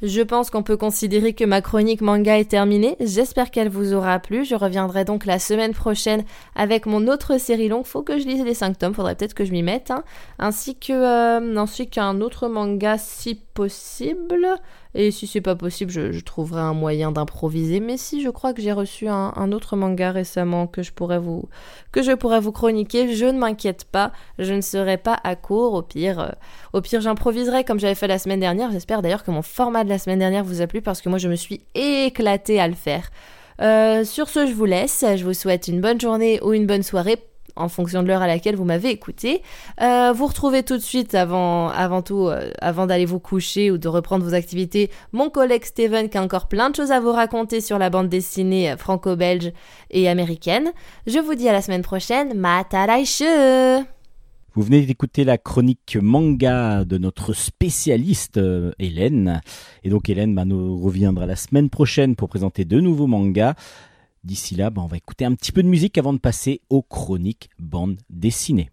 [0.00, 2.96] Je pense qu'on peut considérer que ma chronique manga est terminée.
[3.00, 4.44] J'espère qu'elle vous aura plu.
[4.44, 7.84] Je reviendrai donc la semaine prochaine avec mon autre série longue.
[7.84, 9.90] Faut que je lise les 5 tomes, faudrait peut-être que je m'y mette.
[9.90, 10.04] Hein.
[10.38, 14.46] Ainsi que euh, qu'un autre manga si possible.
[14.94, 17.80] Et si c'est pas possible, je, trouverai un moyen d'improviser.
[17.80, 22.52] Mais si, je crois que j'ai reçu un, autre manga récemment que je pourrais vous
[22.52, 23.14] chroniquer.
[23.14, 25.74] Je ne m'inquiète pas, je ne serai pas à court.
[25.74, 26.28] Au pire, euh,
[26.72, 28.72] au pire, j'improviserai comme j'avais fait la semaine dernière.
[28.72, 31.18] J'espère d'ailleurs que mon format de la semaine dernière vous a plu parce que moi
[31.18, 33.10] je me suis éclatée à le faire.
[33.60, 35.04] Euh, sur ce, je vous laisse.
[35.16, 37.16] Je vous souhaite une bonne journée ou une bonne soirée
[37.58, 39.42] en fonction de l'heure à laquelle vous m'avez écouté.
[39.80, 43.78] Euh, vous retrouvez tout de suite, avant, avant tout, euh, avant d'aller vous coucher ou
[43.78, 47.12] de reprendre vos activités, mon collègue Steven qui a encore plein de choses à vous
[47.12, 49.52] raconter sur la bande dessinée franco-belge
[49.90, 50.72] et américaine.
[51.06, 52.34] Je vous dis à la semaine prochaine.
[52.34, 53.24] Mataraishu
[54.58, 59.40] vous venez d'écouter la chronique manga de notre spécialiste euh, Hélène.
[59.84, 63.54] Et donc Hélène bah, nous reviendra la semaine prochaine pour présenter de nouveaux mangas.
[64.24, 66.82] D'ici là, bah, on va écouter un petit peu de musique avant de passer aux
[66.82, 68.70] chroniques bande dessinée.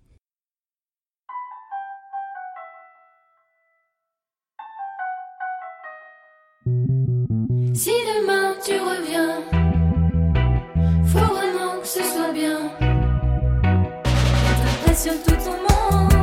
[7.73, 9.41] Si demain tu reviens,
[11.05, 12.71] faut vraiment que ce soit bien.
[14.63, 16.13] T'impressionnes tout ton monde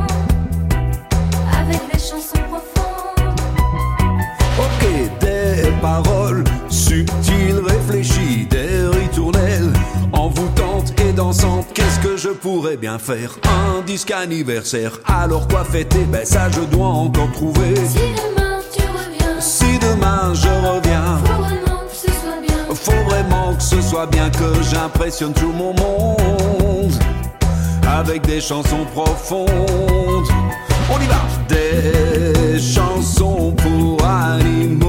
[1.57, 3.39] avec des chansons profondes.
[4.59, 4.81] Ok,
[5.21, 8.72] des paroles subtiles, réfléchies, des
[10.33, 11.67] envoûtantes et dansantes.
[11.73, 13.37] Qu'est-ce que je pourrais bien faire?
[13.43, 14.99] Un disque anniversaire.
[15.05, 16.05] Alors quoi fêter?
[16.11, 17.75] Ben ça je dois encore trouver.
[17.75, 22.75] Si demain tu reviens, Si demain je reviens, faut vraiment que ce soit bien.
[22.75, 26.93] faut vraiment que ce soit bien que j'impressionne tout mon monde
[27.87, 29.47] avec des chansons profondes.
[30.89, 34.82] On y va Des chansons pour animaux,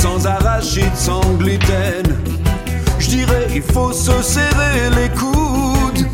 [0.00, 2.04] sans arachides, sans gluten.
[2.98, 6.06] Je dirais il faut se serrer les coudes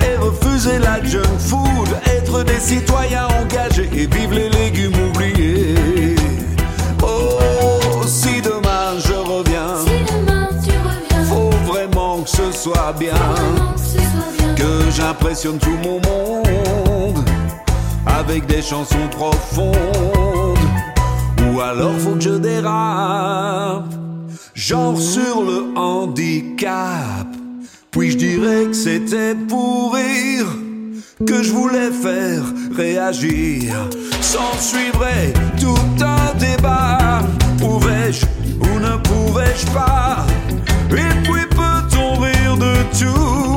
[0.00, 6.14] et refuser la junk food, être des citoyens engagés et vivre les légumes oubliés.
[7.02, 13.14] Oh, si demain je reviens, Si demain tu reviens, faut vraiment que ce soit bien,
[13.14, 14.54] vraiment que ce soit bien.
[14.54, 17.24] que j'impressionne tout mon monde
[18.06, 20.53] avec des chansons profondes.
[21.54, 23.94] Ou alors faut que je dérape,
[24.54, 27.28] genre sur le handicap.
[27.92, 30.46] Puis je dirais que c'était pour rire
[31.24, 32.42] que je voulais faire
[32.76, 33.88] réagir.
[34.20, 37.20] S'en suivrait tout un débat.
[37.58, 38.26] Pouvais-je
[38.60, 40.26] ou ne pouvais-je pas?
[40.90, 43.54] Et puis peut-on rire de tout?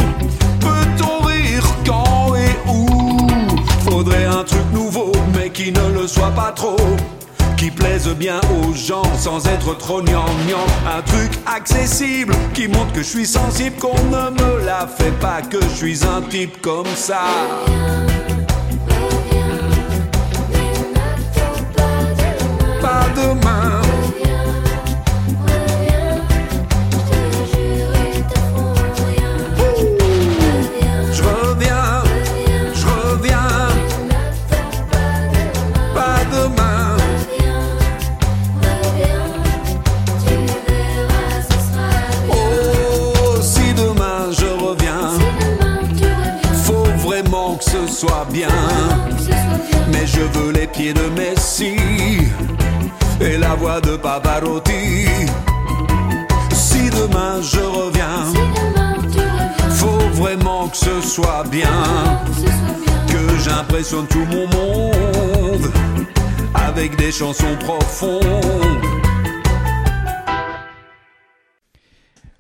[0.60, 2.86] Peut-on rire quand et où?
[3.90, 6.78] Faudrait un truc nouveau, mais qui ne le soit pas trop.
[7.58, 10.64] Qui plaise bien aux gens sans être trop gnangnan.
[10.86, 15.42] Un truc accessible qui montre que je suis sensible, qu'on ne me la fait pas,
[15.42, 17.24] que je suis un type comme ça.
[22.80, 23.87] Pas demain.
[47.98, 48.48] Soit bien.
[49.92, 51.76] Mais je veux les pieds de Messi
[53.20, 55.08] et la voix de Pavarotti.
[56.54, 58.22] Si demain je reviens,
[59.72, 61.80] faut vraiment que ce soit bien.
[63.08, 65.72] Que j'impressionne tout mon monde
[66.54, 68.87] avec des chansons profondes.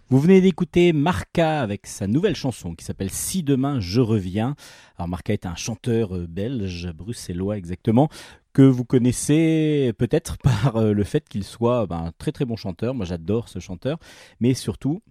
[0.10, 4.56] Vous venez d'écouter Marca avec sa nouvelle chanson qui s'appelle Si demain je reviens.
[4.96, 8.08] Alors Marca est un chanteur euh, belge, bruxellois exactement,
[8.54, 12.56] que vous connaissez peut-être par euh, le fait qu'il soit ben, un très très bon
[12.56, 12.96] chanteur.
[12.96, 14.00] Moi j'adore ce chanteur,
[14.40, 15.02] mais surtout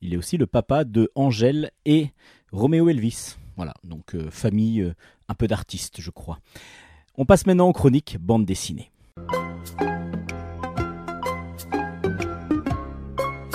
[0.00, 2.08] il est aussi le papa de Angèle et
[2.50, 3.36] Roméo Elvis.
[3.54, 4.92] Voilà, donc euh, famille
[5.28, 6.40] un peu d'artistes je crois.
[7.16, 8.90] On passe maintenant aux chroniques bande dessinée.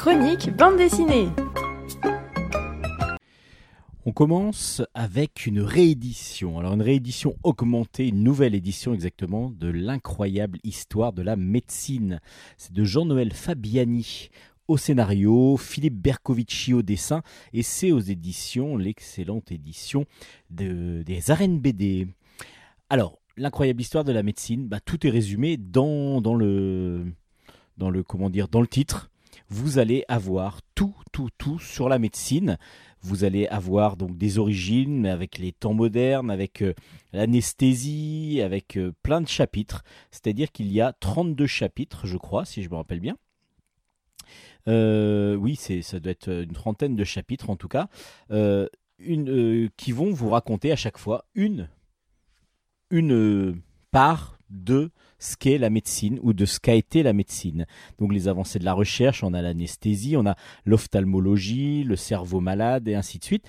[0.06, 1.30] Chronique bande dessinée.
[4.06, 6.60] On commence avec une réédition.
[6.60, 12.20] Alors une réédition augmentée, une nouvelle édition exactement de l'incroyable histoire de la médecine.
[12.56, 14.30] C'est de Jean-Noël Fabiani
[14.68, 20.06] au scénario, Philippe Bercovici au dessin, et c'est aux éditions, l'excellente édition
[20.52, 22.10] de- des arènes BD.
[22.92, 27.08] Alors, l'incroyable histoire de la médecine, bah, tout est résumé dans, dans le
[27.78, 29.10] dans le comment dire dans le titre.
[29.50, 32.58] Vous allez avoir tout tout tout sur la médecine.
[33.02, 36.74] Vous allez avoir donc des origines avec les temps modernes, avec euh,
[37.14, 39.84] l'anesthésie, avec euh, plein de chapitres.
[40.12, 43.16] C'est-à-dire qu'il y a 32 chapitres, je crois, si je me rappelle bien.
[44.68, 47.88] Euh, oui, c'est, ça doit être une trentaine de chapitres en tout cas,
[48.30, 51.70] qui vont vous raconter à chaque fois une,
[52.90, 57.66] une part de ce qu'est la médecine ou de ce qu'a été la médecine.
[58.00, 62.88] Donc les avancées de la recherche, on a l'anesthésie, on a l'ophtalmologie, le cerveau malade
[62.88, 63.46] et ainsi de suite.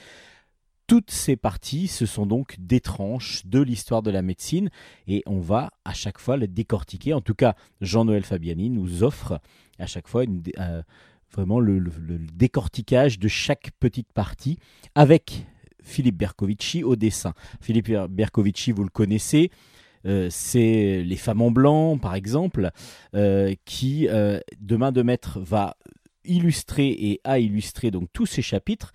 [0.87, 4.71] Toutes ces parties, ce sont donc des tranches de l'histoire de la médecine
[5.09, 7.13] et on va à chaque fois les décortiquer.
[7.13, 9.41] En tout cas, Jean-Noël Fabiani nous offre
[9.81, 10.23] à chaque fois
[10.59, 10.83] euh,
[11.33, 14.59] vraiment le, le- le décortiquage de chaque petite partie
[14.95, 15.47] avec
[15.83, 17.35] Philippe Bercovici au dessin.
[17.61, 19.51] Philippe Bercovici, vous le connaissez,
[20.07, 22.71] euh, c'est Les femmes en blanc, par exemple,
[23.15, 25.77] euh, qui, euh, de main de maître, va
[26.25, 28.93] illustrer et a illustré donc tous ces chapitres.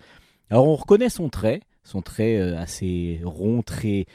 [0.50, 4.06] Alors on reconnaît son trait, son trait euh, assez rond, très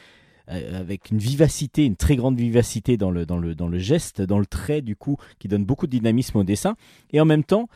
[0.50, 4.40] avec une vivacité, une très grande vivacité dans le, dans, le, dans le geste, dans
[4.40, 6.78] le trait du coup, qui donne beaucoup de dynamisme au dessin.
[7.12, 7.68] Et en même temps,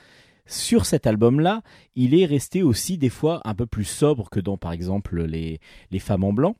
[0.45, 1.63] sur cet album-là,
[1.95, 5.59] il est resté aussi des fois un peu plus sobre que dans par exemple les,
[5.91, 6.55] les femmes en blanc.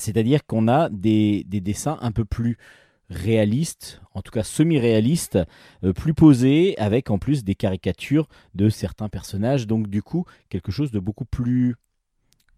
[0.00, 2.56] C'est-à-dire qu'on a des, des dessins un peu plus
[3.10, 5.38] réalistes, en tout cas semi-réalistes,
[5.84, 9.66] euh, plus posés, avec en plus des caricatures de certains personnages.
[9.66, 11.74] Donc du coup, quelque chose de beaucoup plus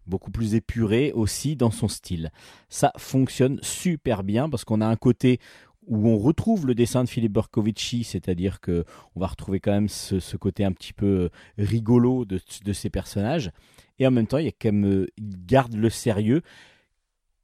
[0.05, 2.31] beaucoup plus épuré aussi dans son style.
[2.67, 5.39] Ça fonctionne super bien parce qu'on a un côté
[5.87, 9.89] où on retrouve le dessin de Philippe Borcovici, c'est-à-dire que on va retrouver quand même
[9.89, 13.51] ce, ce côté un petit peu euh, rigolo de, de ces personnages,
[13.99, 16.41] et en même temps il y a quand même, euh, il garde le sérieux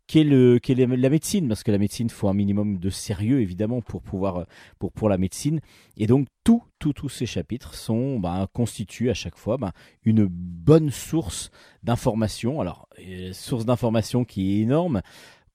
[0.10, 3.82] qu'est le le- la médecine parce que la médecine faut un minimum de sérieux évidemment
[3.82, 4.44] pour pouvoir euh,
[4.80, 5.60] pour pour la médecine
[5.98, 9.72] et donc tout tout tous ces chapitres sont ben, constituent à chaque fois ben,
[10.04, 11.52] une bonne source
[11.84, 15.02] d'information alors euh, source d'information qui est énorme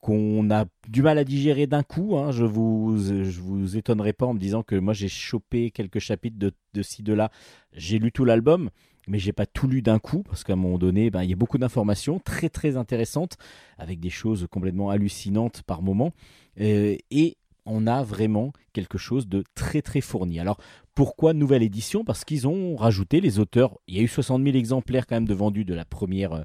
[0.01, 2.17] qu'on a du mal à digérer d'un coup.
[2.19, 2.31] hein.
[2.31, 6.39] Je vous je vous étonnerai pas en me disant que moi j'ai chopé quelques chapitres
[6.39, 7.31] de, de ci de là.
[7.73, 8.69] J'ai lu tout l'album,
[9.09, 11.33] mais j'ai pas tout lu d'un coup parce qu'à un moment donné, ben, il y
[11.33, 13.37] a beaucoup d'informations très très intéressantes
[13.79, 16.13] avec des choses complètement hallucinantes par moment.
[16.61, 17.37] Euh, et
[17.67, 20.39] on a vraiment quelque chose de très très fourni.
[20.39, 20.59] Alors
[20.95, 22.05] pourquoi nouvelle édition?
[22.05, 23.79] Parce qu'ils ont rajouté les auteurs.
[23.89, 26.43] Il y a eu 60 000 exemplaires quand même de vendus de la première, euh,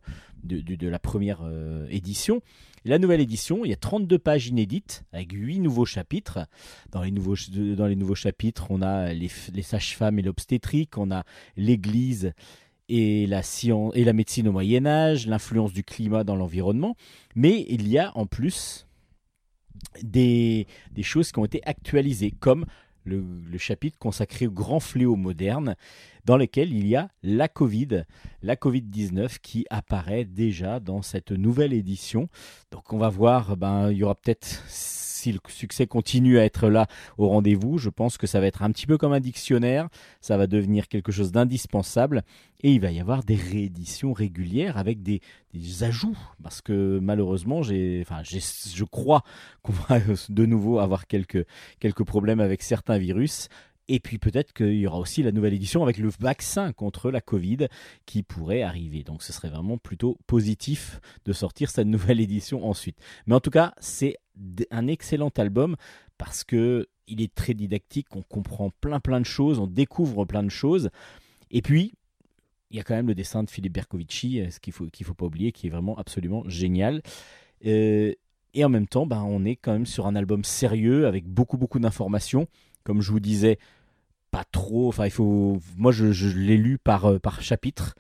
[0.52, 2.42] euh, édition.
[2.86, 6.40] La nouvelle édition, il y a 32 pages inédites avec 8 nouveaux chapitres.
[6.92, 9.30] Dans les nouveaux, chapitres, on a les,
[9.62, 11.24] sages-femmes et l'obstétrique, on a
[11.58, 12.34] l'Église
[12.88, 16.96] et la, médecine au Moyen Âge, l'influence du climat dans l'environnement.
[17.36, 18.88] Mais il y a en plus
[20.02, 20.68] des,
[21.02, 22.66] choses qui ont été actualisées, comme
[23.06, 25.76] le chapitre consacré au grand fléau moderne,
[26.30, 28.04] dans lequel il y a la Covid,
[28.44, 32.30] la Covid-19 qui apparaît déjà dans cette nouvelle édition.
[32.70, 36.70] Donc on va voir, ben, il y aura peut-être, si le succès continue à être
[36.70, 36.86] là
[37.18, 39.90] au rendez-vous, je pense que ça va être un petit peu comme un dictionnaire,
[40.22, 42.22] ça va devenir quelque chose d'indispensable,
[42.62, 45.22] et il va y avoir des rééditions régulières avec des,
[45.56, 49.24] des ajouts, parce que malheureusement, enfin, je crois
[49.64, 51.46] qu'on va de nouveau avoir quelques,
[51.80, 53.50] quelques problèmes avec certains virus.
[53.92, 57.22] Et puis peut-être qu'il y aura aussi la nouvelle édition avec le vaccin contre la
[57.22, 57.68] Covid
[58.06, 59.04] qui pourrait arriver.
[59.04, 62.98] Donc ce serait vraiment plutôt positif de sortir cette nouvelle édition ensuite.
[63.26, 64.18] Mais en tout cas, c'est
[64.70, 65.76] un excellent album
[66.20, 70.44] parce que il est très didactique, on comprend plein plein de choses, on découvre plein
[70.44, 70.92] de choses.
[71.50, 71.96] Et puis,
[72.70, 75.04] il y a quand même le dessin de Philippe Bercovici, euh, ce qu'il faut qu'il
[75.04, 77.02] faut pas oublier, qui est vraiment absolument génial.
[77.66, 78.14] Euh,
[78.54, 81.58] et en même temps, ben, on est quand même sur un album sérieux avec beaucoup
[81.58, 82.48] beaucoup d'informations.
[82.84, 83.58] Comme je vous disais,
[84.32, 84.88] pas trop.
[84.88, 85.60] Enfin, il faut.
[85.78, 87.96] Moi, je, je l'ai lu par euh, par chapitre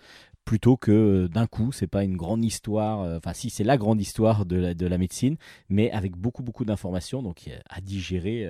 [0.46, 1.72] plutôt que euh, d'un coup.
[1.72, 3.02] C'est pas une grande histoire.
[3.02, 5.38] euh, Enfin, si c'est la grande histoire de la, de la médecine,
[5.70, 8.50] mais avec beaucoup beaucoup d'informations, donc à digérer.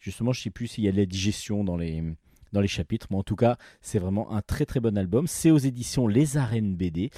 [0.00, 2.02] Justement, je sais plus s'il y a de la digestion dans les
[2.52, 5.26] dans les chapitres, mais en tout cas, c'est vraiment un très très bon album.
[5.26, 7.10] C'est aux éditions Les Arènes BD,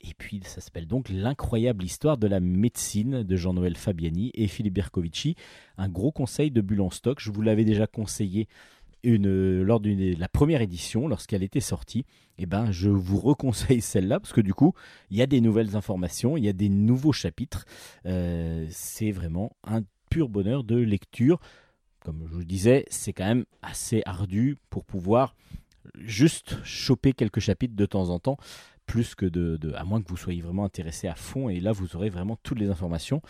[0.00, 4.74] et puis ça s'appelle donc L'incroyable histoire de la médecine de Jean-Noël Fabiani et Philippe
[4.74, 5.34] Bercovici.
[5.76, 7.18] Un gros conseil de Bulle stock.
[7.20, 8.46] Je vous l'avais déjà conseillé
[9.04, 12.04] une, lors de la première édition, lorsqu'elle était sortie,
[12.38, 14.72] eh ben, je vous reconseille celle-là parce que du coup,
[15.10, 17.64] il y a des nouvelles informations, il y a des nouveaux chapitres.
[18.06, 21.40] Euh, c'est vraiment un pur bonheur de lecture.
[22.00, 25.34] Comme je vous le disais, c'est quand même assez ardu pour pouvoir
[25.96, 28.38] juste choper quelques chapitres de temps en temps
[28.86, 31.72] plus que de, de, à moins que vous soyez vraiment intéressé à fond et là
[31.72, 33.22] vous aurez vraiment toutes les informations.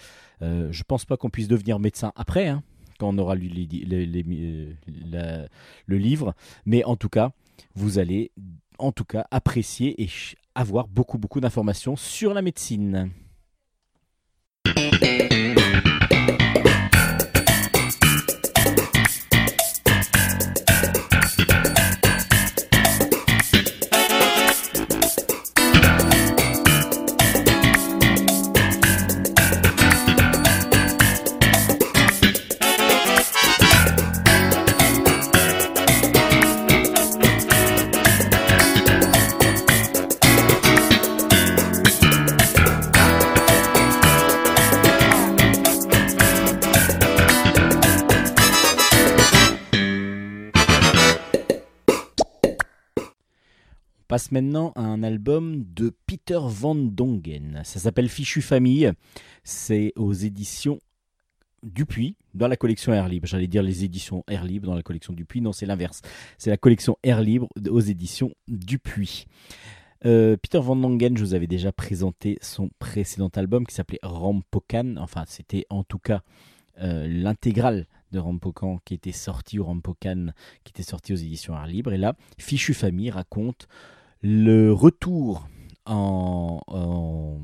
[0.43, 2.63] Euh, je pense pas qu'on puisse devenir médecin après, hein,
[2.99, 3.51] quand on aura lu
[3.93, 5.47] euh,
[5.87, 6.35] le livre,
[6.67, 7.33] mais en tout cas
[7.75, 8.31] vous allez
[8.79, 10.09] en tout cas apprécier et
[10.55, 13.11] avoir beaucoup beaucoup d'informations sur la médecine.
[54.15, 57.63] Passe maintenant à un album de Peter Van Dongen.
[57.65, 58.93] Ça s'appelle Fichu Famille.
[59.43, 60.79] C'est aux éditions
[61.65, 63.27] Dupuis, dans la collection Air Libre.
[63.27, 65.41] J'allais dire les éditions Air Libre dans la collection Dupuis.
[65.41, 66.01] Non, c'est l'inverse.
[66.39, 69.27] C'est la collection Air Libre aux éditions Dupuis.
[70.07, 74.95] Euh, Peter Van Dongen, je vous avais déjà présenté son précédent album qui s'appelait Rampokan.
[74.99, 76.23] Enfin, c'était en tout cas
[76.81, 80.29] euh, l'intégrale de Rampokan qui était sorti ou Rampokan
[80.63, 81.93] qui était sorti aux éditions Air Libre.
[81.93, 83.67] Et là, Fichu Famille raconte
[84.25, 85.49] le retour
[85.85, 87.41] en, en,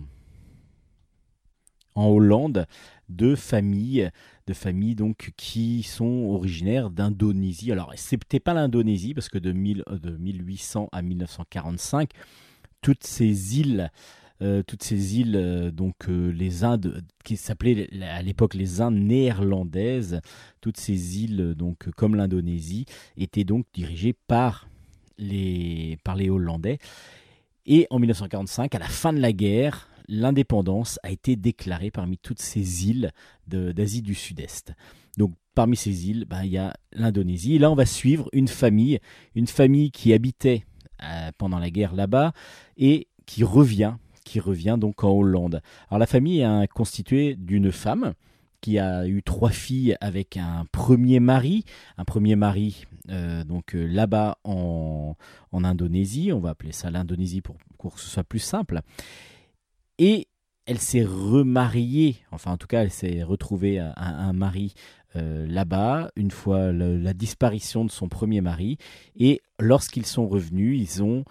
[1.94, 2.66] Hollande
[3.10, 4.10] de familles,
[4.46, 7.70] de familles donc qui sont originaires d'Indonésie.
[7.70, 12.10] Alors, c'était pas l'Indonésie parce que de, 1000 de 1800 à 1945,
[12.80, 13.90] toutes ces îles
[14.42, 18.96] euh, toutes ces îles, euh, donc euh, les Indes, qui s'appelaient à l'époque les Indes
[18.96, 20.22] néerlandaises,
[20.62, 22.86] toutes ces îles, donc comme l'Indonésie,
[23.18, 24.69] étaient donc dirigées par
[26.04, 26.78] par les Hollandais.
[27.66, 32.40] Et en 1945, à la fin de la guerre, l'indépendance a été déclarée parmi toutes
[32.40, 33.12] ces îles
[33.46, 34.72] d'Asie du Sud-Est.
[35.16, 37.58] Donc parmi ces îles, ben, il y a l'Indonésie.
[37.58, 38.98] Là, on va suivre une famille,
[39.34, 40.64] une famille qui habitait
[41.02, 42.32] euh, pendant la guerre là-bas
[42.76, 43.94] et qui revient,
[44.24, 45.62] qui revient donc en Hollande.
[45.88, 48.14] Alors la famille est constituée d'une femme
[48.60, 51.64] qui a eu trois filles avec un premier mari,
[51.98, 55.16] un premier mari euh, donc euh, là-bas en,
[55.52, 58.80] en Indonésie, on va appeler ça l'Indonésie pour, que ce soit plus simple.
[59.98, 60.28] Et
[60.66, 64.74] elle s'est remariée, enfin en tout cas elle s'est retrouvée un, un mari
[65.16, 68.78] euh, là-bas une fois la disparition de son premier mari.
[69.16, 71.24] Et lorsqu'ils sont revenus, ils ont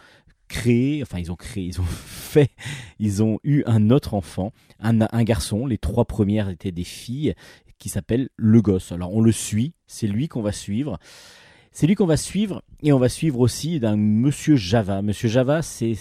[0.50, 2.52] créé, enfin ils ont créé, ils ont fait,
[3.00, 5.66] ils ont eu un autre enfant, un, garçon.
[5.66, 7.34] Les trois premières étaient des filles
[7.78, 8.92] qui s'appelle le gosse.
[8.92, 11.00] Alors on le suit, c'est lui qu'on va suivre.
[11.72, 15.02] C'est lui qu'on va suivre et on va suivre aussi d'un monsieur Java.
[15.02, 15.96] Monsieur Java, c'est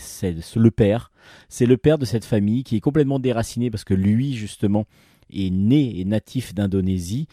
[0.57, 1.12] le père.
[1.49, 4.86] C'est le père de cette famille qui est complètement déraciné parce que lui, justement,
[5.30, 7.28] est né et natif d'Indonésie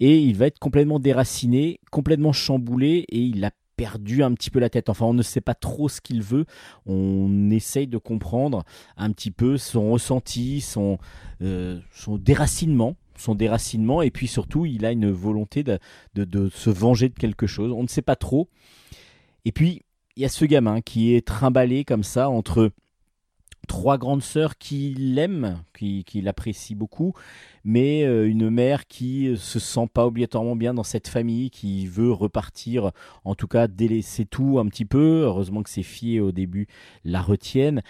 [0.00, 4.58] et il va être complètement déraciné, complètement chamboulé et il a perdu un petit peu
[4.58, 4.88] la tête.
[4.88, 6.46] Enfin, on ne sait pas trop ce qu'il veut.
[6.86, 8.64] On essaye de comprendre
[8.96, 10.98] un petit peu son ressenti, son,
[11.42, 12.96] euh, son déracinement.
[13.18, 15.78] Son déracinement, et puis surtout, il a une volonté de,
[16.14, 17.72] de, de se venger de quelque chose.
[17.72, 18.50] On ne sait pas trop.
[19.46, 22.72] Et puis, il y a ce gamin qui est trimballé comme ça entre
[23.66, 27.12] trois grandes sœurs qui l'aiment, qui, qui l'apprécient beaucoup,
[27.64, 32.12] mais euh, une mère qui se sent pas obligatoirement bien dans cette famille, qui veut
[32.12, 32.92] repartir,
[33.24, 35.22] en tout cas délaisser tout un petit peu.
[35.24, 36.66] Heureusement que ses filles au début
[37.04, 37.82] la retiennent.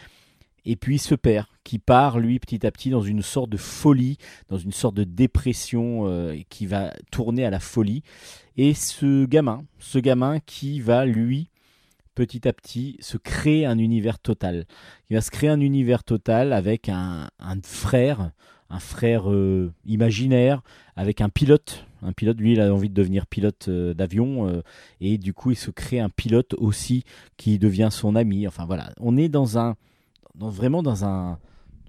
[0.69, 4.19] Et puis ce père qui part, lui, petit à petit, dans une sorte de folie,
[4.49, 8.03] dans une sorte de dépression euh, qui va tourner à la folie.
[8.57, 11.51] Et ce gamin, ce gamin qui va, lui,
[12.17, 14.65] petit à petit, se créer un univers total.
[15.09, 17.29] Il va se créer un univers total avec un,
[17.63, 18.33] frère,
[18.71, 20.63] un frère euh, imaginaire,
[20.97, 21.87] avec un pilote.
[22.03, 24.63] Un pilote, lui, il a envie de devenir pilote euh, d'avion, euh,
[25.01, 27.05] et du coup, il se crée un pilote aussi
[27.37, 28.49] qui devient son ami.
[28.49, 29.77] Enfin voilà, on est dans un,
[30.35, 31.39] dans, vraiment dans un,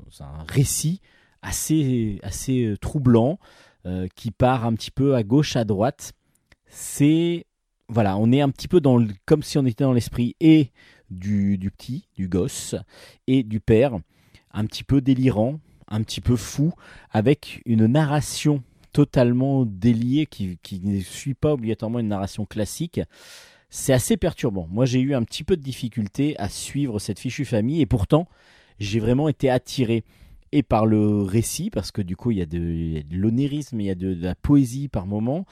[0.04, 1.02] dans un récit
[1.42, 3.40] assez, assez troublant
[4.16, 6.12] qui part un petit peu à gauche, à droite.
[6.68, 7.47] C'est
[7.90, 10.72] voilà, on est un petit peu dans le- comme si on était dans l'esprit et
[11.10, 12.76] du, du petit, du gosse,
[13.28, 13.98] et du père,
[14.52, 16.74] un petit peu délirant, un petit peu fou,
[17.12, 23.00] avec une narration totalement délié, qui, ne suit pas obligatoirement une narration classique.
[23.70, 24.68] C'est assez perturbant.
[24.70, 28.28] Moi, j'ai eu un petit peu de difficulté à suivre cette fichue famille, et pourtant,
[28.80, 30.04] j'ai vraiment été attiré
[30.52, 33.86] et par le récit, parce que du coup, il y a de, de l'onérisme, il
[33.86, 35.46] y a de, de la poésie par moment.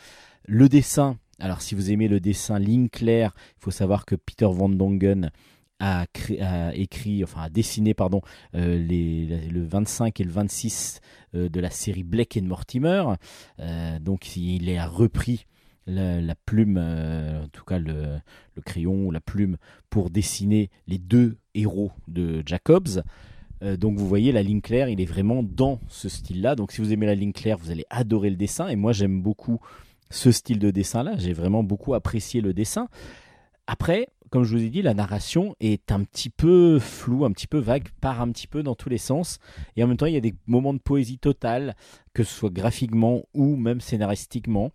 [0.47, 4.47] Le dessin, alors si vous aimez le dessin ligne claire, il faut savoir que Peter
[4.49, 5.31] Van Dongen
[5.79, 6.05] a,
[7.23, 11.01] enfin a dessiné, euh, le 25 et le 26
[11.35, 13.03] euh, de la série Blake and Mortimer.
[13.59, 15.45] Euh, donc il a repris
[15.87, 18.17] la, plume, en tout cas le,
[18.55, 19.57] le crayon ou la plume,
[19.89, 23.03] pour dessiner les deux héros de Jacobs.
[23.61, 26.55] Donc vous voyez la ligne claire, il est vraiment dans ce style-là.
[26.55, 28.67] Donc si vous aimez la ligne claire, vous allez adorer le dessin.
[28.67, 29.59] Et moi j'aime beaucoup
[30.09, 31.13] ce style de dessin-là.
[31.17, 32.87] J'ai vraiment beaucoup apprécié le dessin.
[33.67, 37.47] Après, comme je vous ai dit, la narration est un petit peu floue, un petit
[37.47, 39.39] peu vague, part un petit peu dans tous les sens.
[39.75, 41.75] Et en même temps, il y a des moments de poésie totale,
[42.13, 44.71] que ce soit graphiquement ou même scénaristiquement.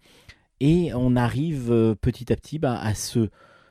[0.61, 3.29] Et on arrive euh, petit à petit bah, à se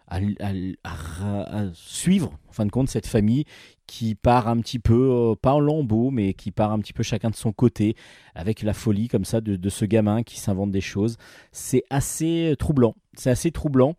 [0.10, 3.46] à, suivre, en fin de compte, cette famille
[3.86, 7.04] qui part un petit peu, euh, pas en lambeaux, mais qui part un petit peu
[7.04, 7.96] chacun de son côté,
[8.36, 11.18] avec la folie comme ça de, ce gamin qui s'invente des choses.
[11.52, 12.96] C'est assez troublant.
[13.14, 13.96] C'est assez troublant.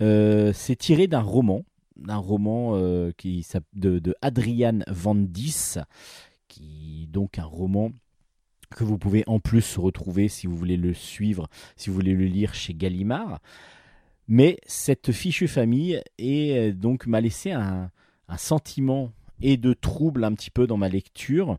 [0.00, 1.64] Euh, c'est tiré d'un roman,
[1.96, 5.76] d'un roman euh, qui de Adrian Van Dis,
[6.48, 7.92] qui donc un roman
[8.70, 12.26] que vous pouvez en plus retrouver si vous voulez le suivre, si vous voulez le
[12.26, 13.40] lire chez Gallimard.
[14.30, 17.90] Mais cette fichue famille est euh, donc m'a laissé un,
[18.38, 19.10] sentiment
[19.42, 21.58] et de trouble un petit peu dans ma lecture,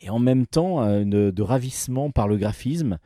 [0.00, 2.98] et en même temps euh, de, ravissement par le graphisme,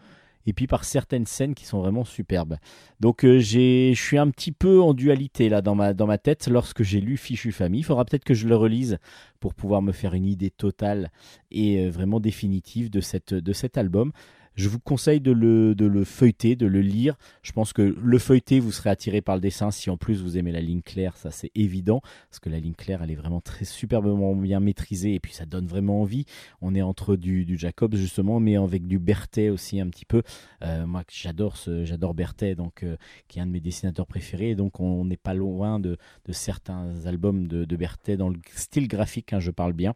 [0.46, 2.56] et puis par certaines scènes qui sont vraiment superbes.
[3.00, 7.00] Donc euh, je suis un petit peu en dualité là dans ma, tête lorsque j'ai
[7.00, 7.80] lu Fichu Famille.
[7.80, 8.98] Il faudra peut-être que je le relise
[9.40, 11.10] pour pouvoir me faire une idée totale
[11.50, 14.12] et vraiment définitive de cet album.
[14.54, 17.16] Je vous conseille de le, de le feuilleter, de le lire.
[17.42, 19.70] Je pense que le feuilleter, vous serez attiré par le dessin.
[19.70, 22.00] Si en plus vous aimez la ligne claire, ça c'est évident.
[22.30, 25.14] Parce que la ligne claire, elle est vraiment très superbement bien maîtrisée.
[25.14, 26.24] Et puis ça donne vraiment envie.
[26.60, 30.22] On est entre du, du Jacobs justement, mais avec du Berthet aussi un petit peu.
[30.62, 32.96] Euh, moi, j'adore ce, j'adore Berthet, donc, euh,
[33.28, 34.54] qui est un de mes dessinateurs préférés.
[34.54, 35.96] Donc on n'est pas loin de,
[36.26, 39.94] de certains albums de, de Berthet dans le style graphique, hein, je parle bien.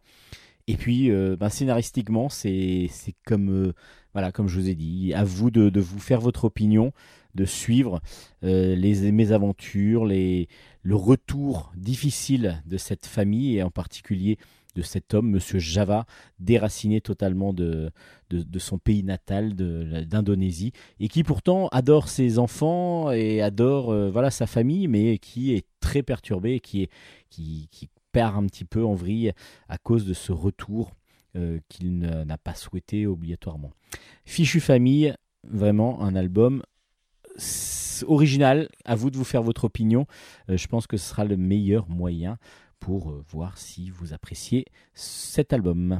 [0.69, 2.91] Et puis, euh, ben, scénaristiquement, c'est
[3.25, 3.73] comme, euh,
[4.13, 6.93] voilà, comme je vous ai dit, à vous de, de vous faire votre opinion,
[7.33, 8.01] de suivre
[8.43, 10.47] euh, les mésaventures, les,
[10.83, 14.37] le retour difficile de cette famille et en particulier
[14.75, 16.05] de cet homme, Monsieur Java,
[16.37, 17.89] déraciné totalement de,
[18.29, 24.45] de, son pays natal, d'Indonésie, et qui pourtant adore ses enfants et adore voilà sa
[24.45, 26.89] famille, mais qui est très perturbé, qui est
[27.31, 29.33] qui, qui perd un petit peu en vrille
[29.67, 30.91] à cause de ce retour
[31.35, 33.71] euh, qu'il n'a pas souhaité obligatoirement.
[34.25, 36.63] Fichu Famille, vraiment un album
[38.07, 38.69] original.
[38.85, 40.05] À vous de vous faire votre opinion.
[40.49, 42.37] Euh, je pense que ce sera le meilleur moyen
[42.79, 45.99] pour euh, voir si vous appréciez cet album.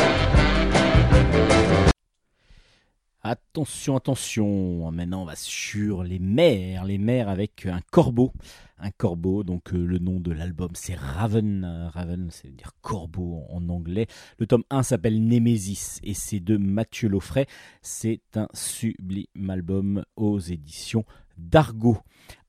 [3.23, 4.91] Attention, attention.
[4.91, 6.85] Maintenant, on va sur les mers.
[6.85, 8.33] Les mers avec un corbeau.
[8.79, 11.89] Un corbeau, donc euh, le nom de l'album c'est Raven.
[11.93, 14.07] Raven, c'est dire corbeau en, anglais.
[14.39, 17.45] Le tome 1 s'appelle Nemesis et c'est de Mathieu Laufray.
[17.83, 21.05] C'est un sublime album aux éditions
[21.37, 21.99] d'Argo.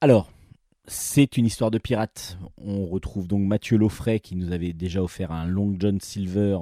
[0.01, 0.31] Alors,
[0.87, 2.39] c'est une histoire de pirate.
[2.59, 6.59] On retrouve donc Mathieu Laufray qui nous avait déjà offert un Long John Silver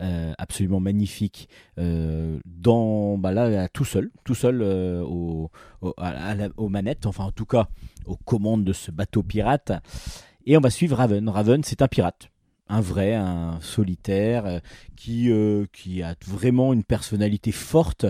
[0.00, 1.48] euh, absolument magnifique
[1.78, 5.50] euh, dans bah là, tout seul, tout seul euh, au,
[5.82, 7.68] aux manettes, enfin en tout cas
[8.06, 9.72] aux commandes de ce bateau pirate.
[10.46, 11.28] Et on va suivre Raven.
[11.28, 12.30] Raven, c'est un pirate.
[12.70, 14.60] Un vrai, un solitaire,
[14.96, 15.28] qui,
[15.72, 18.06] qui a vraiment une personnalité forte,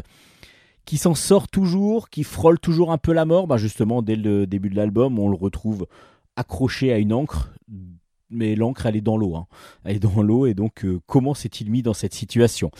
[0.90, 3.46] qui s'en sort toujours, qui frôle toujours un peu la mort.
[3.46, 5.86] Bah justement, dès le début de l'album, on le retrouve
[6.34, 7.54] accroché à une encre,
[8.28, 9.36] mais l'encre, elle est dans l'eau.
[9.36, 9.46] hein.
[9.84, 12.72] Elle est dans l'eau, et donc euh, comment s'est-il mis dans cette situation?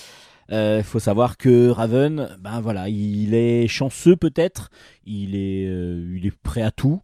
[0.51, 4.71] Il faut savoir que Raven, ben voilà, il est chanceux peut-être,
[5.05, 7.03] il est, euh, il est prêt à tout,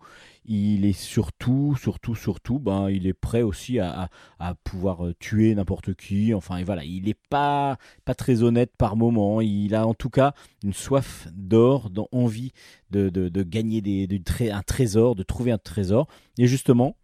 [0.49, 5.55] il est surtout, surtout, surtout, ben, il est prêt aussi à, à- pouvoir euh, tuer
[5.55, 6.33] n'importe qui.
[6.35, 9.41] Enfin, et voilà, il n'est pas, pas très honnête par moment.
[9.41, 10.33] Il a en tout cas
[10.63, 12.53] une soif d'or, dans- envie
[12.91, 14.21] de, de, de gagner des, de
[14.51, 16.09] un trésor, de trouver un trésor.
[16.39, 16.97] Et justement,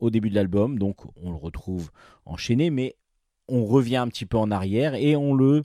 [0.00, 1.90] au début de l'album, donc on le retrouve
[2.24, 2.96] enchaîné, mais
[3.48, 5.62] on revient un petit peu en arrière et on le,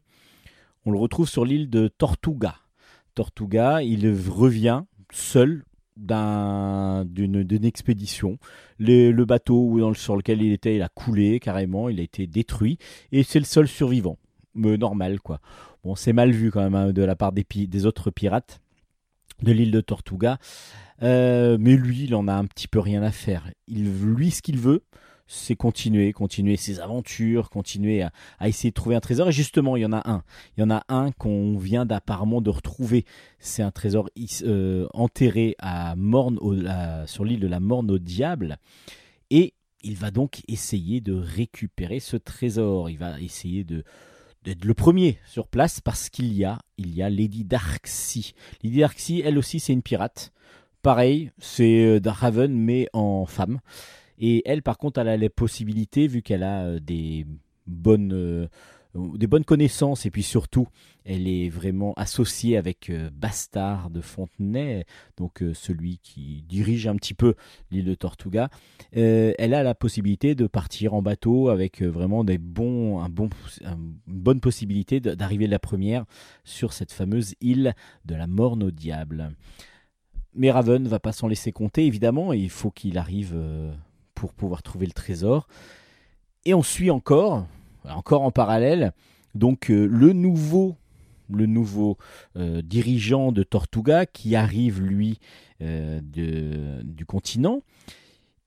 [0.85, 2.55] on le retrouve sur l'île de Tortuga.
[3.15, 5.65] Tortuga, il revient seul
[6.01, 8.37] d'une expédition.
[8.79, 12.77] Le, bateau dans sur lequel il était, il a coulé carrément, il a été détruit,
[13.11, 14.17] et c'est le seul survivant.
[14.55, 15.39] Mais normal, quoi.
[15.83, 18.61] Bon, c'est mal vu quand même hein, de la part des, des autres pirates
[19.41, 20.37] de l'île de Tortuga.
[21.03, 23.49] Euh, mais lui, il en a un petit peu rien à faire.
[23.67, 24.83] Il, lui, ce qu'il veut,
[25.27, 29.29] c'est continuer, continuer ses aventures, continuer à, essayer de trouver un trésor.
[29.29, 30.23] Et justement, il y en a un.
[30.57, 33.05] Il y en a un qu'on vient d'apparemment de retrouver.
[33.39, 34.09] C'est un trésor
[34.43, 36.37] euh, enterré à Morne,
[37.05, 38.57] sur l'île de la Morne au Diable.
[39.29, 39.53] Et
[39.83, 42.89] il va donc essayer de récupérer ce trésor.
[42.89, 47.09] Il va essayer d'être le premier sur place parce qu'il y a, il y a
[47.09, 48.33] Lady Darksea.
[48.63, 50.31] Lady Darksea, elle aussi, c'est une pirate.
[50.81, 53.59] Pareil, c'est euh, Raven, mais en femme.
[54.21, 57.25] Et elle, par contre, elle a les possibilités, vu qu'elle a euh, des
[57.65, 58.47] bonnes, euh,
[59.15, 60.67] des bonnes connaissances, et puis surtout,
[61.05, 64.85] elle est vraiment associée avec euh, Bastard de Fontenay,
[65.17, 67.33] donc celui qui dirige un petit peu
[67.71, 68.49] l'île de Tortuga.
[68.91, 73.29] Elle a la possibilité de partir en bateau avec vraiment des bons, un bon,
[73.65, 73.71] un-
[74.07, 76.05] une bonne possibilité d'arriver la première
[76.43, 77.73] sur cette fameuse île
[78.05, 79.31] de la Morne au Diable.
[80.35, 83.33] Mais Raven va pas s'en laisser compter, évidemment, et il faut qu'il arrive
[84.21, 85.47] pour pouvoir trouver le trésor.
[86.45, 87.47] Et on suit encore,
[87.89, 88.93] encore en parallèle,
[89.33, 90.75] donc euh, le nouveau,
[91.27, 91.97] le nouveau
[92.37, 95.17] euh, dirigeant de Tortuga qui arrive lui
[95.63, 97.63] euh, du continent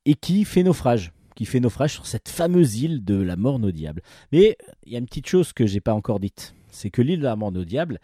[0.04, 3.72] et qui fait naufrage, qui fait naufrage sur cette fameuse île de la Morne au
[3.72, 4.02] Diable.
[4.30, 4.56] Mais
[4.86, 7.24] il y a une petite chose que j'ai pas encore dite, c'est que l'île de
[7.24, 7.98] la Morne au Diable,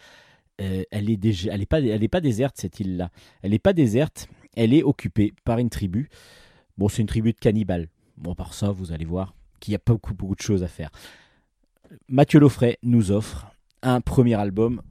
[0.58, 3.10] elle est déjà, elle est pas, elle est pas déserte cette île-là.
[3.40, 6.10] Elle n'est pas déserte, elle est occupée par une tribu.
[6.78, 7.88] Bon, c'est une tribu de cannibales.
[8.16, 10.68] Bon, par ça, vous allez voir qu'il y a pas beaucoup, beaucoup de choses à
[10.68, 10.90] faire.
[12.08, 13.46] Mathieu Loffray nous offre
[13.82, 14.82] un premier album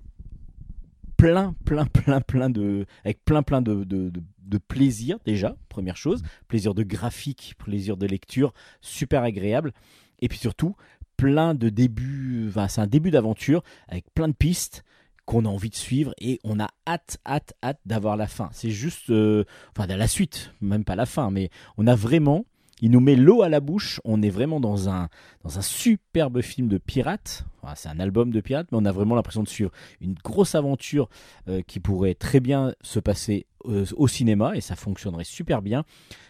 [1.17, 5.95] plein, plein, plein, plein de, avec plein, plein de, de, de- de plaisir déjà, première
[5.97, 8.51] chose, plaisir de graphique, plaisir de lecture,
[8.81, 9.73] super agréable,
[10.21, 10.75] et puis surtout
[11.17, 14.83] plein de débuts, enfin, c'est un début d'aventure avec plein de pistes
[15.29, 18.49] qu'on a envie de suivre et on a hâte, hâte, hâte d'avoir la fin.
[18.51, 19.43] C'est juste, euh,
[19.77, 22.45] enfin, la suite, même pas la fin, mais on a vraiment,
[22.81, 24.01] il nous met l'eau à la bouche.
[24.05, 25.07] On est vraiment dans un,
[25.43, 27.45] dans un superbe film de pirate.
[27.61, 29.69] Enfin, c'est un album de pirate, mais on a vraiment l'impression de suivre
[30.01, 31.09] une grosse aventure
[31.47, 35.83] euh, qui pourrait très bien se passer euh, au cinéma et ça fonctionnerait super bien.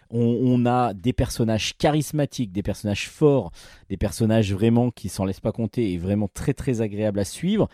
[0.09, 3.53] On, on a des personnages charismatiques, des personnages forts,
[3.87, 7.69] des personnages vraiment qui s'en laissent pas compter et vraiment très très agréables à suivre.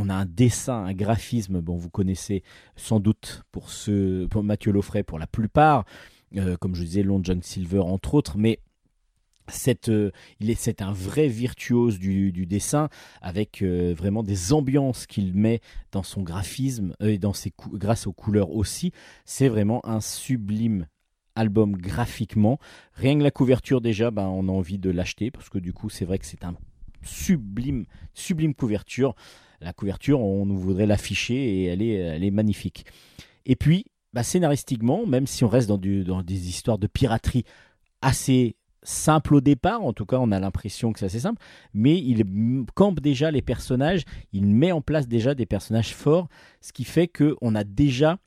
[0.00, 2.44] On a un dessin, un graphisme, bon vous connaissez
[2.76, 5.84] sans doute pour ce Mathieu Loffray pour la plupart,
[6.36, 8.60] euh, comme je disais Long John Silver entre autres, mais
[9.88, 10.10] euh,
[10.54, 12.88] c'est un vrai virtuose du, dessin
[13.22, 18.12] avec euh, vraiment des ambiances qu'il met dans son graphisme et dans ses grâce aux
[18.12, 18.92] couleurs aussi.
[19.24, 20.86] C'est vraiment un sublime
[21.34, 22.60] album graphiquement.
[22.94, 25.90] Rien que la couverture déjà, ben, on a envie de l'acheter parce que du coup
[25.90, 26.54] c'est vrai que c'est un
[27.02, 27.84] sublime,
[28.14, 29.16] sublime couverture.
[29.60, 32.84] La couverture, on nous voudrait l'afficher et elle est, magnifique.
[33.44, 37.44] Et puis, bah, scénaristiquement, même si on reste dans, des histoires de piraterie
[38.02, 41.42] assez simples au départ, en tout cas on a l'impression que c'est assez simple,
[41.74, 42.24] mais il
[42.74, 46.28] campe déjà les personnages, il met en place déjà des personnages forts,
[46.60, 48.18] ce qui fait qu'on a déjà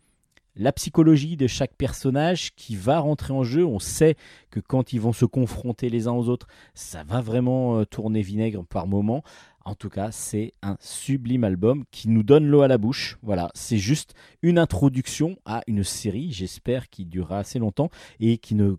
[0.55, 3.65] la psychologie de chaque personnage qui va rentrer en jeu.
[3.65, 4.15] On sait
[4.49, 8.21] que quand ils vont se confronter les uns aux autres, ça va vraiment euh, tourner
[8.21, 9.23] vinaigre par moment.
[9.65, 13.17] En tout cas, c'est un sublime album qui nous donne l'eau à la bouche.
[13.21, 17.89] Voilà, c'est juste une introduction à une série, j'espère, qui durera assez longtemps
[18.19, 18.75] et qui ne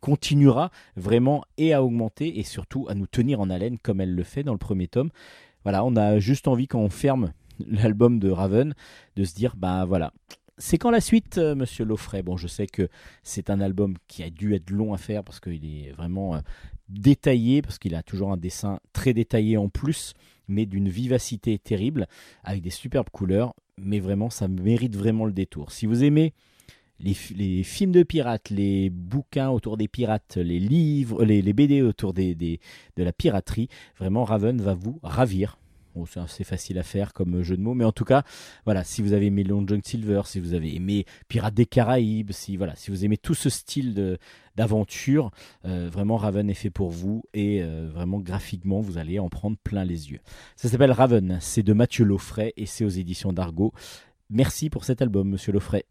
[0.00, 4.24] continuera vraiment et à augmenter et surtout à nous tenir en haleine comme elle le
[4.24, 5.10] fait dans le premier tome.
[5.64, 7.32] Voilà, on a juste envie quand on ferme
[7.66, 8.74] l'album de Raven
[9.16, 10.12] de se dire bah voilà.
[10.60, 12.22] C'est quand la suite, euh, monsieur Loffray?
[12.22, 12.88] Bon, je sais que
[13.22, 16.40] c'est un album qui a dû être long à faire parce qu'il est vraiment euh,
[16.88, 20.14] détaillé, parce qu'il a toujours un dessin très détaillé en plus,
[20.48, 22.06] mais d'une vivacité terrible,
[22.44, 23.54] avec des superbes couleurs.
[23.80, 25.70] Mais vraiment, ça mérite vraiment le détour.
[25.70, 26.32] Si vous aimez
[27.00, 31.82] les, fi- les films de pirates, les bouquins autour des pirates, les livres, les, BD
[31.82, 32.58] autour de
[32.96, 33.68] la piraterie,
[33.98, 35.58] vraiment Raven va vous ravir.
[36.06, 38.22] C'est assez facile à faire comme jeu de mots, mais en tout cas,
[38.64, 42.32] voilà, si vous avez aimé Long John Silver, si vous avez aimé Pirates des Caraïbes,
[42.32, 44.18] si voilà, si vous aimez tout ce style de
[44.56, 45.30] d'aventure,
[45.66, 49.56] euh, vraiment Raven est fait pour vous et euh, vraiment graphiquement, vous allez en prendre
[49.56, 50.18] plein les yeux.
[50.56, 53.72] Ça s'appelle Raven, c'est de Mathieu Laufray et c'est aux éditions d'Argo.
[54.30, 55.84] Merci pour cet album, Monsieur Laufray.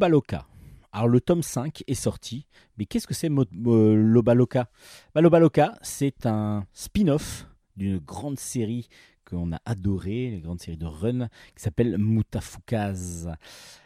[0.00, 0.46] Lobaloka.
[0.92, 2.46] Alors le tome 5 est sorti,
[2.78, 4.70] mais qu'est-ce que c'est Lobaloka?
[5.14, 7.46] Bah, Lobaloka, c'est un spin-off
[7.76, 8.88] d'une grande série
[9.28, 13.28] qu'on a adorée, une grande série de Run, qui s'appelle Mutafukaz.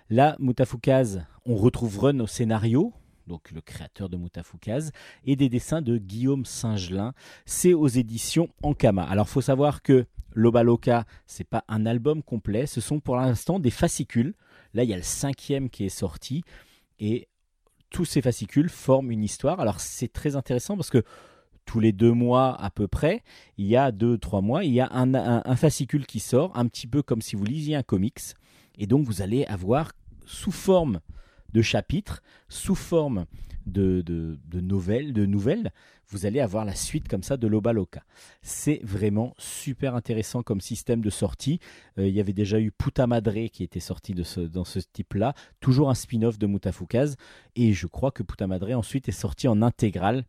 [0.09, 2.93] Là, Mutafukaz, on retrouve Run au scénario,
[3.27, 4.93] donc le créateur de Mutafukaz,
[5.25, 7.13] et des dessins de Guillaume Singelin.
[7.45, 9.03] C'est aux éditions Ankama.
[9.03, 13.71] Alors, faut savoir que Lobaloka, c'est pas un album complet, ce sont pour l'instant des
[13.71, 14.35] fascicules.
[14.75, 16.43] Là, il y a le cinquième qui est sorti,
[16.99, 17.29] et
[17.91, 19.61] tous ces fascicules forment une histoire.
[19.61, 21.05] Alors, c'est très intéressant parce que
[21.65, 23.23] tous les deux mois à peu près,
[23.57, 26.87] il y a deux, trois mois, il y a un, fascicule qui sort, un petit
[26.87, 28.21] peu comme si vous lisiez un comics.
[28.77, 29.93] Et donc, vous allez avoir
[30.27, 31.01] sous forme
[31.55, 33.27] de chapitres, sous forme
[33.67, 35.73] de, nouvelles, de nouvelles,
[36.09, 38.03] vous allez avoir la suite comme ça de Lobaloka.
[38.43, 41.61] C'est vraiment super intéressant comme système de sortie.
[41.99, 44.81] Euh, il y avait déjà eu Puta Madre qui était sorti de ce, dans ce
[44.81, 47.17] type-là, toujours un spin-off de Mutafukaz,
[47.57, 50.25] et je crois que Puta Madre ensuite est sorti en intégrale.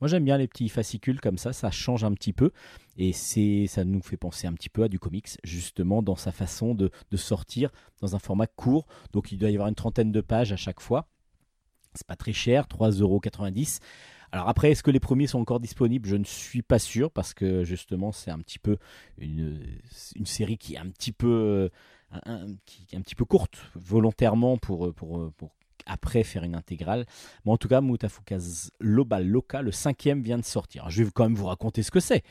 [0.00, 2.52] Moi j'aime bien les petits fascicules comme ça, ça change un petit peu
[2.96, 6.32] et c'est ça nous fait penser un petit peu à du comics justement dans sa
[6.32, 7.70] façon de, de sortir
[8.00, 8.86] dans un format court.
[9.12, 11.08] Donc il doit y avoir une trentaine de pages à chaque fois.
[11.94, 13.80] C'est pas très cher, 3,90€.
[14.32, 16.08] Alors après, est-ce que les premiers sont encore disponibles?
[16.08, 18.78] Je ne suis pas sûr parce que justement c'est un petit peu
[19.18, 19.60] une,
[20.14, 21.68] une série qui est un petit peu euh,
[22.24, 25.50] un, qui un petit peu courte volontairement pour, pour, pour
[25.90, 27.04] après faire une intégrale.
[27.44, 30.88] Mais en tout cas, Mutafukaz Lobal Loka, le cinquième vient de sortir.
[30.88, 32.22] Je vais quand même vous raconter ce que c'est.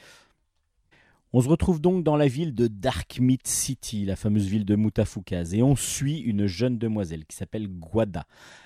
[1.32, 4.76] On se retrouve donc dans la ville de Dark Meat City, la fameuse ville de
[4.76, 8.26] Mutafukaz, et on suit une jeune demoiselle qui s'appelle Guada.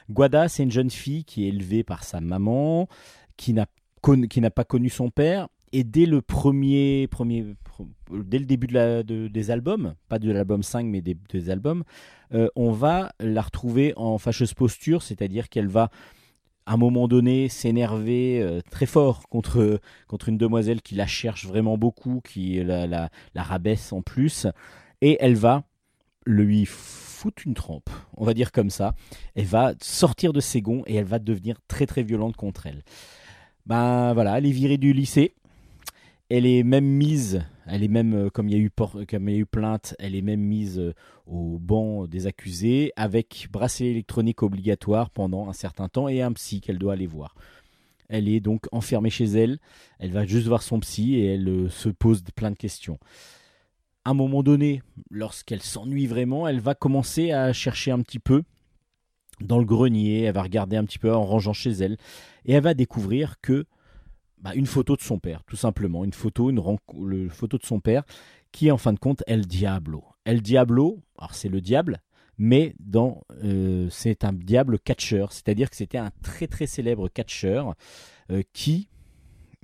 [0.09, 2.87] Guada, c'est une jeune fille qui est élevée par sa maman,
[3.35, 3.65] qui n'a
[4.49, 7.45] pas connu son père, et dès le premier, premier
[8.11, 11.83] dès le début des albums, pas de l'album 5, mais des, albums,
[12.33, 15.89] euh, on va la retrouver en fâcheuse posture, c'est-à-dire qu'elle va
[16.65, 21.45] à un moment donné s'énerver euh, très fort contre, contre une demoiselle qui la cherche
[21.45, 24.47] vraiment beaucoup, qui la rabaisse en plus,
[25.01, 25.63] et elle va
[26.25, 28.93] lui foutre une trempe, on va dire comme ça.
[29.35, 32.83] Elle va sortir de ses gonds et elle va devenir très très violente contre elle.
[33.65, 35.33] Ben voilà, elle est virée du lycée.
[36.35, 39.33] Elle est même mise, elle est même, euh, comme il y a eu, comme il
[39.33, 40.95] y a eu plainte, elle est même mise euh,
[41.27, 46.59] au banc des accusés avec bracelet électronique obligatoire pendant un certain temps et un psy
[46.59, 47.35] qu'elle doit aller voir.
[48.09, 49.59] Elle est donc enfermée chez elle,
[49.99, 52.97] elle va juste voir son psy et elle euh, se pose plein de questions.
[54.03, 54.81] À un moment donné,
[55.11, 58.41] lorsqu'elle s'ennuie vraiment, elle va commencer à chercher un petit peu
[59.39, 61.97] dans le grenier, elle va regarder un petit peu en rangeant chez elle
[62.45, 63.67] et elle va découvrir que
[64.43, 66.61] bah, une photo de son père, tout simplement, une photo, une
[67.01, 68.03] le- photo de son père,
[68.51, 70.03] qui en fin de compte El Diablo.
[70.25, 72.01] El Diablo, alors c'est le diable,
[72.37, 77.73] mais dans euh, c'est un diable catcheur, c'est-à-dire que c'était un très très célèbre catcheur
[78.31, 78.89] euh, qui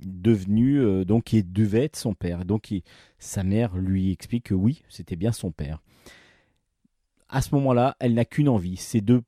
[0.00, 2.46] devenu euh, donc qui devait être son père.
[2.46, 2.72] Donc
[3.18, 5.82] sa mère lui explique que oui, c'était bien son père.
[7.28, 9.22] À ce moment-là, elle n'a qu'une envie, c'est de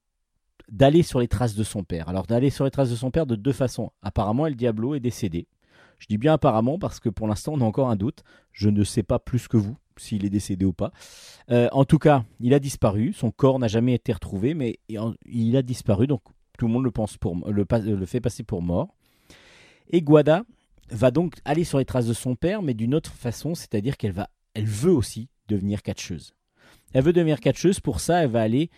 [0.72, 2.08] d'aller sur les traces de son père.
[2.08, 3.92] Alors d'aller sur les traces de son père de deux façons.
[4.02, 5.46] Apparemment, El Diablo est décédé.
[5.98, 8.24] Je dis bien apparemment parce que pour l'instant, on a encore un doute.
[8.50, 10.90] Je ne sais pas plus que vous s'il est décédé ou pas.
[11.50, 13.12] Euh, en tout cas, il a disparu.
[13.12, 14.80] Son corps n'a jamais été retrouvé, mais
[15.26, 16.06] il a disparu.
[16.06, 16.22] Donc
[16.58, 18.94] tout le monde le pense pour le, fait passer pour mort.
[19.90, 20.44] Et Guada
[20.90, 24.12] va donc aller sur les traces de son père, mais d'une autre façon, c'est-à-dire qu'elle
[24.12, 26.34] va, elle veut aussi devenir catcheuse.
[26.94, 27.80] Elle veut devenir catcheuse.
[27.80, 28.70] Pour ça, elle va aller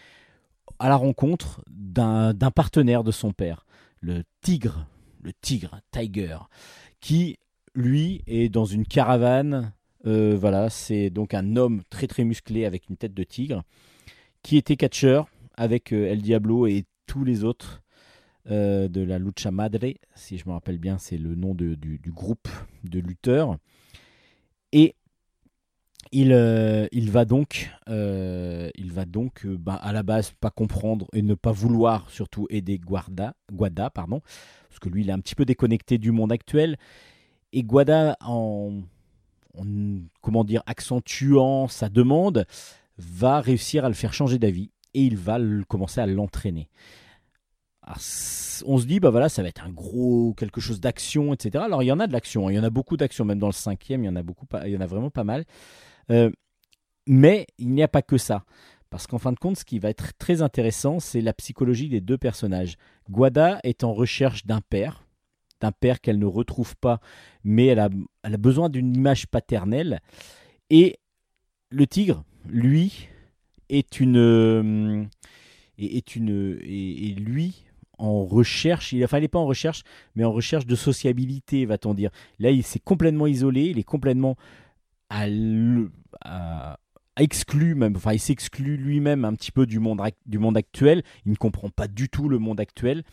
[0.78, 3.66] à la rencontre d'un partenaire de son père,
[4.00, 4.86] le tigre,
[5.22, 6.38] le tigre, Tiger,
[7.00, 7.38] qui
[7.74, 9.72] lui est dans une caravane.
[10.06, 13.62] euh, voilà, c'est donc un homme très très musclé avec une tête de tigre,
[14.42, 17.82] qui était catcheur avec euh, El Diablo et tous les autres
[18.50, 21.98] euh, de la Lucha Madre, si je me rappelle bien, c'est le nom de- du,
[21.98, 22.48] du groupe
[22.84, 23.56] de lutteurs.
[24.72, 24.94] Et
[26.12, 30.50] il, euh, il va donc, euh, il va donc euh, bah, à la base pas
[30.50, 34.20] comprendre et ne pas vouloir surtout aider Guarda, Guada, pardon,
[34.68, 36.76] parce que lui il est un petit peu déconnecté du monde actuel.
[37.52, 38.82] Et Guada, en,
[39.57, 39.64] en,
[40.20, 42.46] comment dire, accentuant sa demande,
[42.98, 45.38] va réussir à le faire changer d'avis et il va
[45.68, 46.68] commencer à l'entraîner.
[47.86, 51.62] On se dit, bah voilà, ça va être un gros quelque chose d'action, etc.
[51.64, 52.52] Alors il y en a de l'action, hein.
[52.52, 54.46] il y en a beaucoup d'action, même dans le cinquième, il y en a beaucoup,
[54.64, 55.44] il y en a vraiment pas mal.
[56.11, 56.30] Euh,
[57.07, 58.44] mais il n'y a pas que ça.
[58.90, 62.00] Parce qu'en fin de compte, ce qui va être très intéressant, c'est la psychologie des
[62.00, 62.76] deux personnages.
[63.11, 65.05] Guada est en recherche d'un père,
[65.61, 67.00] d'un père qu'elle ne retrouve pas,
[67.42, 67.88] mais elle a,
[68.22, 70.00] elle a besoin d'une image paternelle.
[70.70, 70.98] Et
[71.70, 73.09] le tigre, lui,
[73.68, 75.05] est une, euh,
[75.78, 77.64] est, une, et, et lui
[77.98, 79.82] en recherche, il, enfin il n'est pas en recherche,
[80.14, 82.11] mais en recherche de sociabilité, va-t-on dire.
[82.38, 84.36] Là, il s'est complètement isolé, il est complètement
[86.20, 86.78] à,
[87.16, 91.32] exclu même, enfin il s'exclut lui-même un petit peu du monde, du monde actuel, il
[91.32, 93.04] ne comprend pas du tout le monde actuel.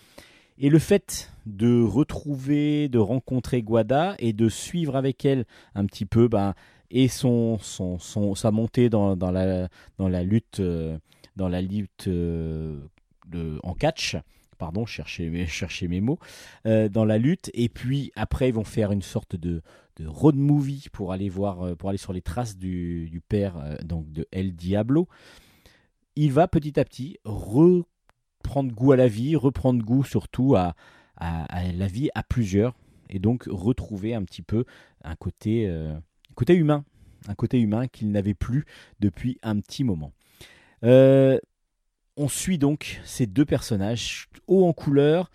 [0.57, 5.45] Et le fait de retrouver, de rencontrer Guada et de suivre avec elle
[5.75, 6.53] un petit peu ben,
[6.91, 10.97] et son, son, son- sa montée dans, dans, la, dans la lutte, euh,
[11.35, 12.79] dans la lutte euh,
[13.27, 14.17] de- en catch,
[14.59, 16.19] pardon, chercher chercher mes mots,
[16.67, 17.49] euh, dans la lutte.
[17.55, 19.61] Et puis après, ils vont faire une sorte de,
[20.07, 24.11] road movie pour aller voir, euh, pour aller sur les traces du, père euh, donc
[24.11, 25.07] de El Diablo.
[26.15, 30.75] Il va petit à petit reprendre goût à la vie, reprendre goût surtout à,
[31.19, 32.75] la vie à plusieurs,
[33.09, 34.65] et donc retrouver un petit peu
[35.03, 35.95] un côté, euh,
[36.35, 36.83] côté humain,
[37.27, 38.65] un côté humain qu'il n'avait plus
[38.99, 40.11] depuis un petit moment.
[40.83, 45.31] On suit donc ces deux personnages haut en couleur,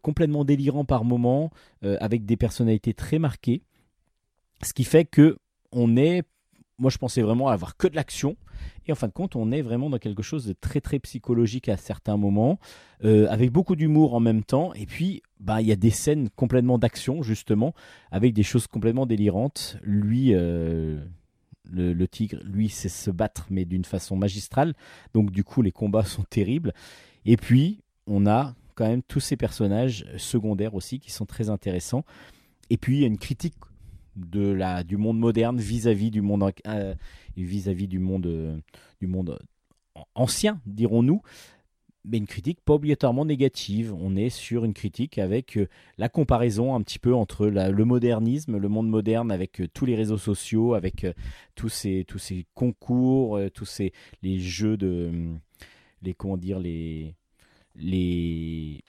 [0.00, 1.50] complètement délirants par moments,
[1.82, 3.62] avec des personnalités très marquées.
[4.62, 5.36] Ce qui fait que
[5.72, 6.22] on est,
[6.78, 8.36] moi je pensais vraiment avoir que de l'action,
[8.86, 11.68] et en fin de compte on est vraiment dans quelque chose de très très psychologique
[11.68, 12.58] à certains moments,
[13.04, 16.30] euh, avec beaucoup d'humour en même temps, et puis bah, il y a des scènes
[16.30, 17.74] complètement d'action justement,
[18.10, 19.76] avec des choses complètement délirantes.
[19.82, 21.04] Lui, euh,
[21.70, 24.74] le, le tigre, lui sait se battre, mais d'une façon magistrale,
[25.14, 26.72] donc du coup les combats sont terribles.
[27.26, 32.04] Et puis on a quand même tous ces personnages secondaires aussi qui sont très intéressants.
[32.70, 33.54] Et puis il y a une critique
[34.18, 36.94] de la, du monde moderne vis-à-vis du monde euh,
[37.36, 38.58] vis-à-vis du monde euh,
[39.00, 39.38] du monde
[40.14, 41.22] ancien dirons-nous.
[42.04, 43.92] Mais une critique pas obligatoirement négative.
[43.92, 48.56] On est sur une critique avec euh, la comparaison un petit peu entre le modernisme
[48.56, 51.12] le monde moderne avec euh, tous les réseaux sociaux avec euh,
[51.54, 53.92] tous ces tous ces concours euh, tous ces
[54.22, 55.12] les jeux de
[56.02, 57.14] les comment dire les
[57.74, 58.82] les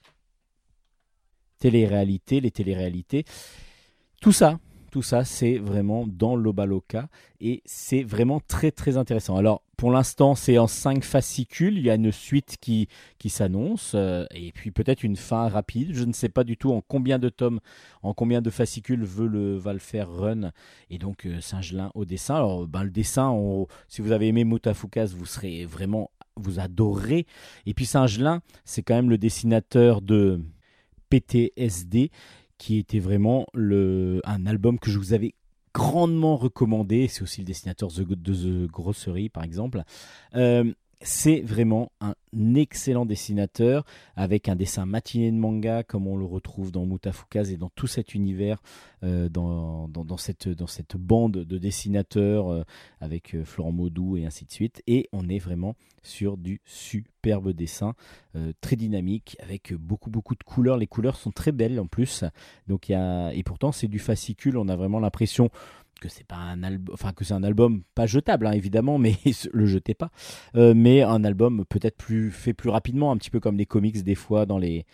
[1.58, 3.26] téléréalités les téléréalités.
[4.22, 4.60] Tout ça
[4.90, 7.08] tout ça, c'est vraiment dans l'Obaloka
[7.42, 9.38] et c'est vraiment très très intéressant.
[9.38, 13.94] Alors pour l'instant, c'est en 5 fascicules, il y a une suite qui, qui s'annonce
[13.96, 15.92] euh, et puis peut-être une fin rapide.
[15.94, 17.62] Je ne sais pas du tout en combien de tomes,
[18.04, 20.52] en combien de fascicules veut le, va le faire Run
[20.90, 22.36] et donc euh, Singelin au dessin.
[22.36, 23.34] Alors ben, le dessin,
[23.88, 27.26] si vous avez aimé Mutafukas, vous serez vraiment, vous adorez.
[27.66, 30.42] Et puis Singelin, c'est quand même le dessinateur de
[31.10, 32.12] PTSD
[32.60, 35.34] qui était vraiment un album que je vous avais
[35.74, 37.07] grandement recommandé.
[37.07, 37.89] C'est aussi le dessinateur
[38.22, 38.72] de The
[39.30, 39.82] par exemple.
[40.36, 40.72] Euh,
[41.02, 42.14] c'est vraiment un
[42.56, 43.86] excellent dessinateur
[44.16, 47.88] avec un dessin matiné de manga comme on le retrouve dans Mutafukas et dans tout
[47.88, 48.62] cet univers,
[49.04, 49.88] euh, dans,
[50.18, 52.64] cette, bande de dessinateurs euh,
[53.00, 54.84] avec euh, Florent Maudou et ainsi de suite.
[54.88, 57.93] Et on est vraiment sur du superbe dessin,
[58.62, 60.78] très dynamique, avec beaucoup beaucoup de couleurs.
[60.78, 62.24] Les couleurs sont très belles en plus.
[62.70, 64.58] Et pourtant c'est du fascicule.
[64.58, 65.50] On a vraiment l'impression
[66.00, 69.16] que c'est pas un album, enfin que c'est un album pas jetable hein, évidemment, mais
[69.54, 70.12] le jetez pas.
[70.56, 74.04] Euh, mais un album peut-être plus fait plus rapidement, un petit peu comme les comics
[74.04, 74.86] des fois dans les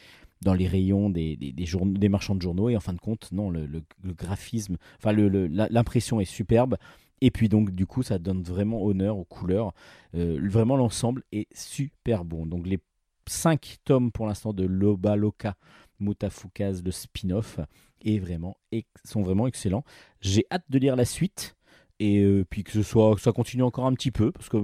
[0.41, 2.99] dans les rayons des, des, des, journaux- des marchands de journaux et en fin de
[2.99, 3.84] compte non le, le-
[4.14, 6.76] graphisme enfin l'impression est superbe
[7.22, 9.74] et puis donc du coup ça donne vraiment honneur aux couleurs
[10.14, 12.80] Euh, vraiment l'ensemble est super bon donc les
[13.28, 15.56] cinq tomes pour l'instant de Loba Loka
[15.99, 17.60] Mutafukas le spin-off
[18.04, 18.58] est vraiment
[19.04, 19.84] sont vraiment excellents
[20.22, 21.56] j'ai hâte de lire la suite
[22.00, 24.58] et euh, puis que ce soit que ça continue encore un petit peu parce que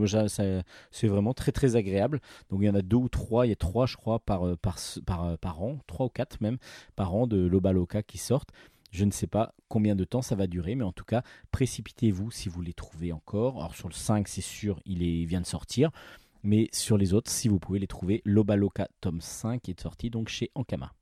[0.92, 2.20] c'est vraiment très très agréable
[2.50, 4.46] donc il y en a deux ou trois il y a trois je crois par
[4.46, 6.58] euh, par par, euh, par an trois ou quatre même
[6.96, 8.52] par an de Loba Loka qui sortent
[8.92, 12.30] je ne sais pas combien de temps ça va durer, mais en tout cas, précipitez-vous
[12.30, 13.58] si vous les trouvez encore.
[13.58, 15.92] Alors sur le 5, c'est sûr, il, est, vient de sortir.
[16.44, 20.28] Mais sur les autres, si vous pouvez les trouver, Lobaloka tome 5 est sorti donc
[20.28, 20.94] chez Ankama.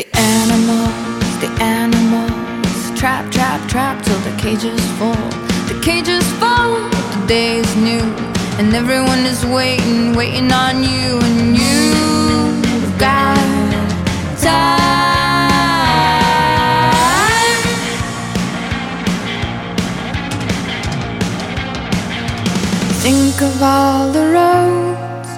[0.00, 5.28] The animals, the animals trap, trap, trap till the cage is full.
[5.68, 8.00] The cage is full, the day is new,
[8.58, 13.36] and everyone is waiting, waiting on you, and you've got
[14.40, 14.70] time.
[23.04, 25.28] Think of all the roads,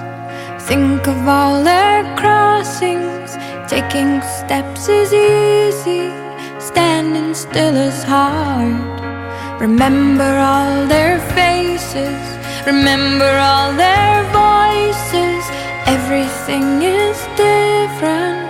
[0.69, 3.22] think of all their crossings.
[3.67, 6.11] Taking steps is easy,
[6.59, 9.61] standing still is hard.
[9.61, 12.21] Remember all their faces,
[12.65, 15.43] remember all their voices.
[15.87, 18.43] Everything is different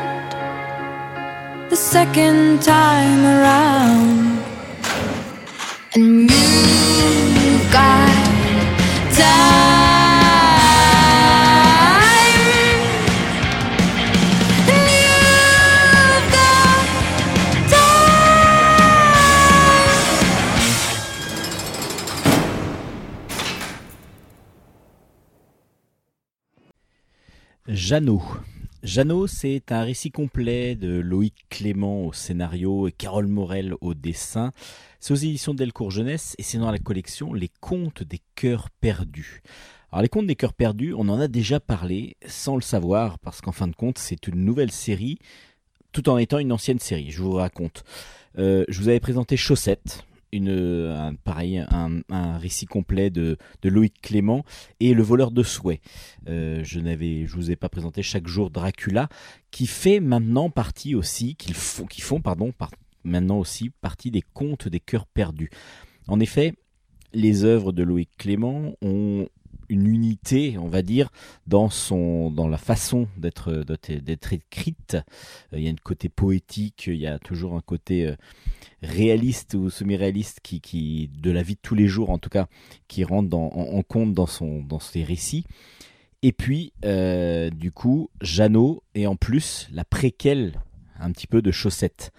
[1.69, 4.43] the second time around.
[5.95, 8.25] And you've got
[9.15, 9.62] time.
[27.67, 28.21] Jeannot.
[28.83, 34.51] Jeannot, c'est un récit complet de Loïc Clément au scénario et Carole Morel au dessin.
[34.99, 39.41] C'est aux éditions Delcourt Jeunesse et c'est dans la collection Les Contes des Cœurs Perdus.
[39.93, 43.39] Alors les Contes des Cœurs Perdus, on en a déjà parlé sans le savoir parce
[43.39, 45.17] qu'en fin de compte, c'est une nouvelle série
[45.93, 47.11] tout en étant une ancienne série.
[47.11, 47.85] Je vous raconte.
[48.37, 50.03] Euh, je vous avais présenté Chaussette,
[50.33, 54.43] une, un, pareil, un, récit complet de, de Loïc Clément
[54.79, 55.79] et Le voleur de souhaits.
[56.27, 59.09] Euh, je n'avais, vous ai pas présenté chaque jour Dracula,
[59.51, 62.71] qui fait maintenant partie aussi, qu'ils font, qui font pardon, par-
[63.03, 65.49] maintenant aussi partie des contes des cœurs perdus.
[66.07, 66.53] En effet,
[67.13, 69.27] les œuvres de Loïc Clément ont
[69.93, 71.09] unité, on va dire,
[71.47, 74.97] dans son, dans la façon d'être, d'être, écrite.
[75.53, 78.15] Euh, Il y a un côté poétique, il y a toujours un côté euh,
[78.81, 82.47] réaliste ou semi-réaliste qui, qui, de la vie de tous les jours en tout cas,
[82.87, 85.45] qui rentre en, compte dans, son, dans ses récits.
[86.21, 90.53] Et puis, euh, du coup, Jeannot et en plus la préquelle
[90.99, 92.11] un petit peu de Chaussette.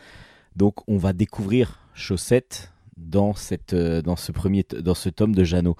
[0.56, 5.76] Donc, on va découvrir Chaussette dans, cette, dans, ce premier, dans ce tome de Jeannot.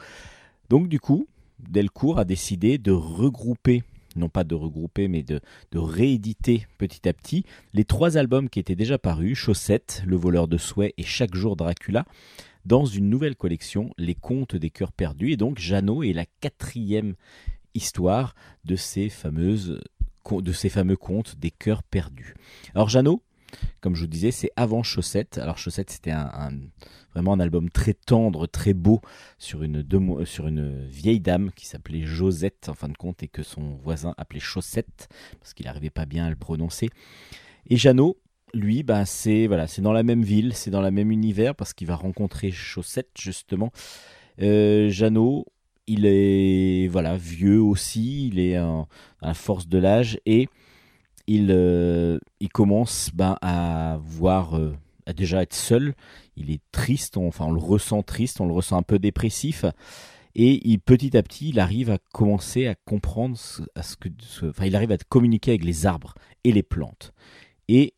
[0.71, 1.29] Donc, du coup,
[1.59, 3.83] Delcourt a décidé de regrouper,
[4.17, 5.41] non pas de regrouper, mais de,
[5.75, 10.59] rééditer petit à petit les trois albums qui étaient déjà parus, Chaussette, Le voleur de
[10.59, 12.05] souhaits et Chaque jour Dracula,
[12.65, 15.33] dans une nouvelle collection, Les contes des cœurs perdus.
[15.33, 17.15] Et donc Jeannot est la quatrième
[17.75, 18.35] histoire
[18.65, 19.13] de ces
[20.31, 22.35] de ces fameux contes des cœurs perdus.
[22.75, 23.23] Alors Jeannot,
[23.81, 25.39] comme je vous disais, c'est avant Chaussette.
[25.39, 26.51] Alors Chaussette, c'était un,
[27.13, 29.01] vraiment un album très tendre, très beau
[29.39, 29.85] sur une,
[30.25, 34.15] sur une vieille dame qui s'appelait Josette en fin de compte et que son voisin
[34.19, 35.09] appelait Chaussette
[35.41, 36.89] parce qu'il n'arrivait pas bien à le prononcer.
[37.69, 38.19] Et Jeannot,
[38.53, 41.73] lui, ben c'est voilà, c'est dans la même ville, c'est dans le même univers parce
[41.73, 43.71] qu'il va rencontrer Chaussette justement.
[44.41, 45.47] Euh, Jeannot,
[45.87, 48.87] il est voilà vieux aussi, il est à
[49.23, 50.49] la force de l'âge et
[51.27, 54.75] il, euh, il commence ben, à voir, euh,
[55.07, 55.95] à déjà être seul.
[56.37, 59.65] Il est triste, on- enfin on le ressent triste, on le ressent un peu dépressif.
[60.37, 64.09] Et il, petit à petit, il arrive à commencer à comprendre, ce, à ce que,
[64.49, 67.13] enfin, il arrive à communiquer avec les arbres et les plantes.
[67.69, 67.95] Et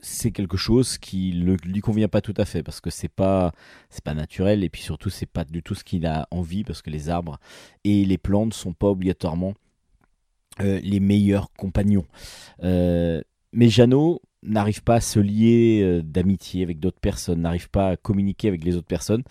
[0.00, 3.52] c'est quelque chose qui ne lui convient pas tout à fait parce que c'est pas
[3.88, 6.82] c'est pas naturel et puis surtout c'est pas du tout ce qu'il a envie parce
[6.82, 7.38] que les arbres
[7.84, 9.54] et les plantes sont pas obligatoirement
[10.60, 12.06] les meilleurs compagnons.
[12.62, 13.20] Euh,
[13.52, 17.96] mais Jeannot n'arrive pas à se lier euh, d'amitié avec d'autres personnes, n'arrive pas à
[17.96, 19.22] communiquer avec les autres personnes.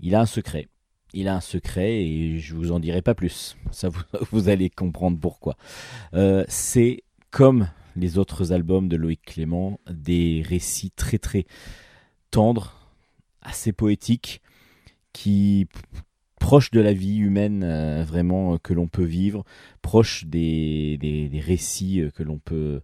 [0.00, 0.68] Il a un secret.
[1.12, 3.56] Il a un secret et je vous en dirai pas plus.
[3.70, 5.56] Ça vous, vous allez comprendre pourquoi.
[6.14, 11.46] Euh, c'est comme les autres albums de Loïc Clément, des récits très très
[12.30, 12.90] tendres,
[13.40, 14.42] assez poétiques,
[15.12, 15.68] qui
[16.44, 19.44] proches de la vie humaine euh, vraiment euh, que l'on peut vivre,
[19.80, 22.82] proches des, des, récits euh, que l'on peut,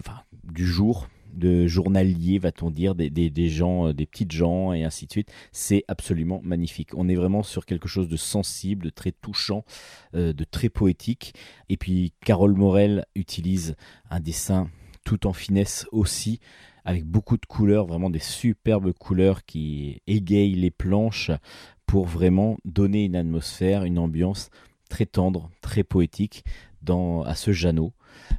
[0.00, 4.84] enfin, du jour, de journalier, va-t-on dire, des, des, des gens, des petites gens et
[4.84, 5.30] ainsi de suite.
[5.52, 6.94] C'est absolument magnifique.
[6.94, 9.64] On est vraiment sur quelque chose de sensible, de très touchant,
[10.14, 11.34] de très poétique.
[11.68, 13.76] Et puis Carole Morel utilise
[14.08, 14.70] un dessin
[15.04, 16.40] tout en finesse aussi,
[16.84, 21.30] avec beaucoup de couleurs, vraiment des superbes couleurs qui égayent les planches
[21.86, 24.50] pour vraiment donner une atmosphère, une ambiance
[24.88, 26.44] très tendre, très poétique
[27.24, 27.94] à ce Jeannot.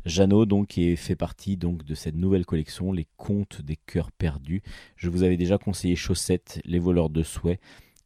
[0.06, 4.62] Jeannot donc est- fait partie donc de cette nouvelle collection, les Contes des cœurs perdus.
[4.96, 7.60] Je vous avais déjà conseillé Chaussette, les voleurs de souhaits.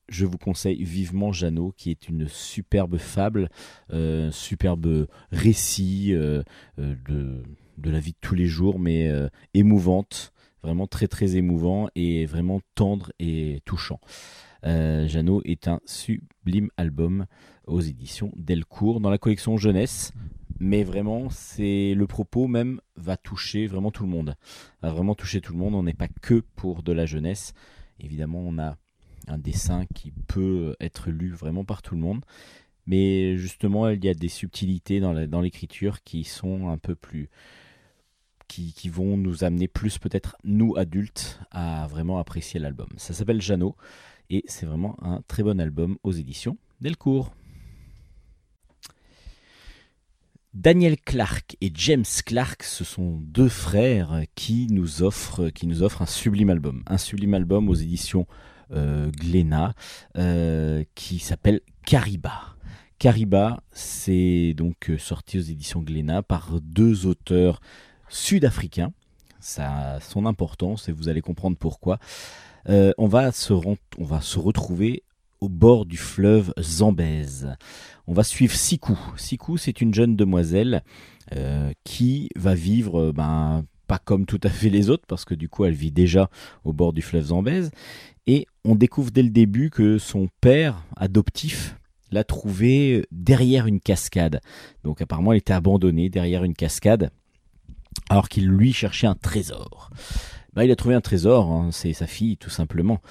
[0.08, 3.50] Je vous conseille vivement Jeannot, qui est une superbe fable,
[3.92, 6.42] euh, superbe récit euh,
[6.80, 7.44] euh, de,
[7.78, 10.32] de la vie de tous les jours, mais euh, émouvante,
[10.64, 14.00] vraiment très très émouvant et vraiment tendre et touchant.
[14.66, 17.26] Euh, Jeannot est un sublime album
[17.68, 20.12] aux éditions Delcourt dans la collection jeunesse.
[20.60, 24.36] Mais vraiment, c'est le propos même va toucher vraiment tout le monde.
[24.82, 25.74] Va vraiment toucher tout le monde.
[25.76, 27.54] On n'est pas que pour de la jeunesse.
[28.00, 28.76] Évidemment, on a
[29.28, 32.26] un dessin qui peut être lu vraiment par tout le monde.
[32.88, 37.30] Mais justement, il y a des subtilités dans l'écriture qui sont un peu plus.
[38.48, 42.88] Qui, qui vont nous amener plus, peut-être, nous adultes, à vraiment apprécier l'album.
[42.98, 43.76] Ça s'appelle Jeannot
[44.30, 47.34] et c'est vraiment un très bon album aux éditions Delcourt.
[50.54, 56.06] Daniel Clark et James Clark, ce sont deux frères qui nous offrent, qui nous un
[56.08, 56.84] sublime album.
[56.88, 58.26] Un sublime album aux éditions
[58.72, 59.74] euh, Glénat
[60.18, 62.56] euh, qui s'appelle Cariba.
[62.98, 67.62] Cariba, c'est donc euh, sorti aux éditions Glénat par deux auteurs
[68.10, 68.92] sud-africains.
[69.40, 72.00] Ça a son importance et vous allez comprendre pourquoi.
[72.68, 73.54] Euh, on, va se
[74.40, 75.04] retrouver
[75.40, 77.56] au bord du fleuve Zambèze.
[78.08, 79.00] On va suivre Sikou.
[79.16, 80.84] Sikou, c'est une jeune demoiselle
[81.36, 85.36] euh, qui va vivre, euh, ben, pas comme tout à fait les autres, parce que
[85.36, 86.30] du coup, elle vit déjà
[86.64, 87.72] au bord du fleuve Zambèze.
[88.28, 91.76] Et on découvre dès le début que son père adoptif
[92.12, 94.42] l'a trouvée derrière une cascade.
[94.84, 97.12] Donc apparemment, elle était abandonnée derrière une cascade,
[98.10, 99.92] alors qu'il lui cherchait un trésor.
[100.54, 103.02] Ben, il a trouvé un trésor, hein, c'est sa fille tout simplement.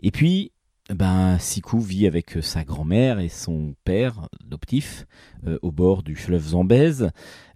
[0.00, 0.52] Et puis,
[0.90, 5.06] ben, Sikou vit avec sa grand-mère et son père adoptif
[5.46, 7.10] euh, au bord du fleuve Zambèze.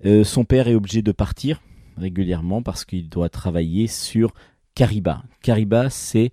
[0.06, 1.60] Euh, son père est obligé de partir
[1.96, 4.32] régulièrement parce qu'il doit travailler sur
[4.74, 5.24] Kariba.
[5.42, 6.32] Kariba, c'est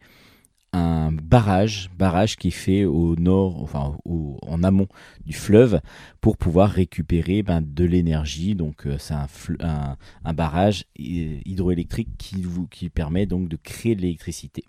[0.76, 4.88] un barrage, barrage qui est fait au nord, enfin en amont
[5.26, 5.80] du fleuve
[6.19, 8.55] pour pouvoir récupérer ben, de l'énergie.
[8.55, 14.65] Donc euh, c'est un, barrage hy- hydroélectrique qui, vous, permet donc de créer de l'électricité.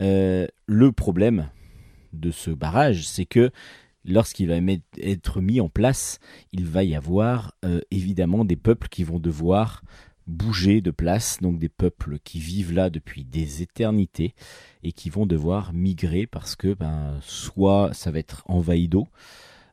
[0.00, 1.48] Euh, le problème
[2.12, 3.50] de ce barrage, c'est que
[4.04, 4.56] lorsqu'il va
[5.00, 6.18] être mis en place,
[6.52, 9.82] il va y avoir euh, évidemment des peuples qui vont devoir
[10.30, 14.34] bouger de place, donc des peuples qui vivent là depuis des éternités
[14.82, 19.08] et qui vont devoir migrer parce que ben, soit ça va être envahi d'eau,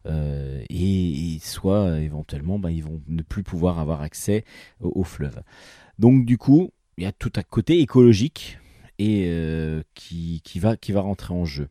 [0.05, 4.43] euh, et, soit éventuellement ben, ils vont ne plus pouvoir avoir accès
[4.79, 5.41] au, fleuve.
[5.99, 8.57] Donc du coup, il y a tout un côté écologique
[8.99, 11.69] et euh, qui, va, qui va rentrer en jeu.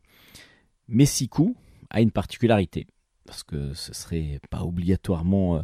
[0.87, 1.55] Mais Sikou
[1.89, 2.87] a une particularité,
[3.25, 5.57] parce que ce serait pas obligatoirement...
[5.57, 5.61] euh,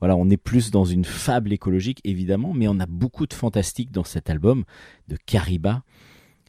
[0.00, 3.92] voilà, on est plus dans une fable écologique, évidemment, mais on a beaucoup de fantastique
[3.92, 4.64] dans cet album
[5.08, 5.82] de Kariba.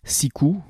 [0.04, 0.62] Sikou,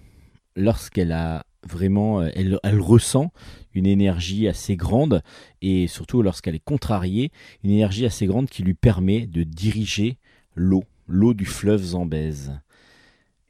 [0.56, 3.32] lorsqu'elle a vraiment, euh, elle, ressent
[3.76, 5.22] une énergie assez grande,
[5.62, 7.32] et surtout lorsqu'elle est contrariée,
[7.64, 10.18] une énergie assez grande qui lui permet de diriger
[10.56, 12.60] l'eau, l'eau du fleuve Zambèze.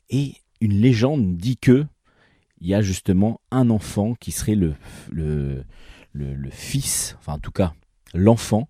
[0.09, 1.85] Et une légende dit que
[2.59, 4.75] il y a justement un enfant qui serait le
[6.51, 7.73] fils, enfin en tout cas
[8.13, 8.67] l'enfant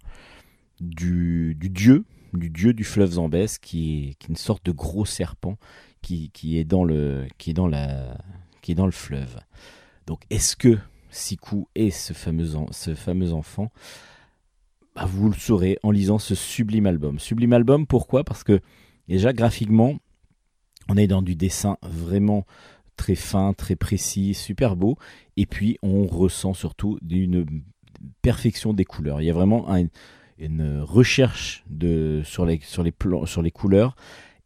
[0.82, 2.04] du, dieu,
[2.34, 5.58] du dieu du fleuve Zambèze, qui est, une sorte de gros serpent
[6.02, 8.18] qui, qui est dans le, qui est dans la,
[8.62, 9.40] qui est dans le fleuve.
[10.08, 10.78] Donc est-ce que
[11.10, 13.72] Sikou est ce fameux, ce fameux enfant?
[14.96, 17.20] Bah, Vous le saurez en lisant ce sublime album.
[17.20, 18.24] Sublime album, pourquoi?
[18.24, 18.60] Parce que
[19.08, 19.98] déjà graphiquement,
[20.90, 22.46] on est dans du dessin vraiment
[22.98, 24.98] très fin, très précis, super beau.
[25.38, 27.46] Et puis on ressent surtout une
[28.22, 29.22] perfection des couleurs.
[29.22, 29.88] Il y a vraiment un-
[30.42, 33.96] une recherche de, sur, les, sur, les plans, sur les couleurs.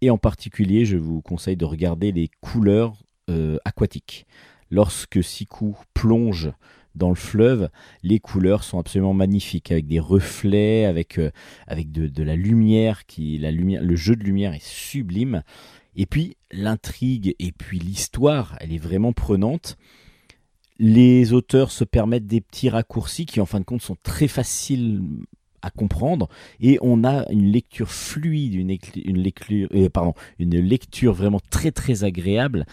[0.01, 2.93] Et en particulier, je vous conseille de regarder les couleurs
[3.29, 4.25] euh, aquatiques.
[4.69, 6.51] Lorsque Sikou plonge
[6.95, 7.69] dans le fleuve,
[8.03, 11.31] les couleurs sont absolument magnifiques, avec des reflets, avec, euh,
[11.67, 15.43] avec de, de la lumière, qui, la lumière, le jeu de lumière est sublime.
[15.95, 19.77] Et puis l'intrigue et puis l'histoire, elle est vraiment prenante.
[20.77, 25.01] Les auteurs se permettent des petits raccourcis qui en fin de compte sont très faciles
[25.65, 26.29] à comprendre.
[26.61, 32.03] Et on a une lecture fluide, une, lecture, euh, pardon, une lecture vraiment très très
[32.03, 32.65] agréable.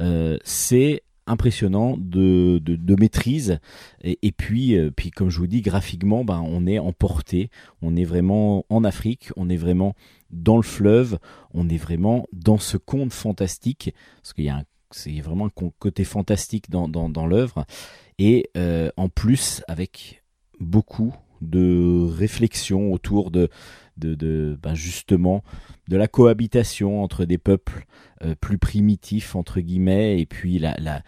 [0.00, 3.60] Euh, c'est impressionnant de, de, maîtrise.
[4.02, 7.50] Et, puis, euh, puis comme je vous dis graphiquement ben, on est emporté
[7.82, 9.30] on est vraiment en Afrique.
[9.36, 9.94] On est vraiment
[10.30, 11.20] dans le fleuve.
[11.54, 13.94] On est vraiment dans ce conte fantastique.
[14.22, 17.64] Parce qu'il y a un c'est vraiment un côté fantastique dans, dans, dans l'œuvre.
[18.18, 18.50] Et
[18.96, 20.24] en plus avec
[20.58, 23.48] beaucoup de réflexion autour de,
[23.96, 25.42] de, de ben justement
[25.88, 27.86] de la cohabitation entre des peuples
[28.22, 31.02] euh, plus primitifs entre guillemets et puis la, la,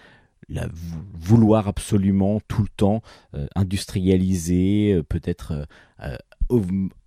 [0.49, 3.03] la vou- vouloir absolument tout le temps
[3.35, 5.67] euh, industrialiser euh, peut-être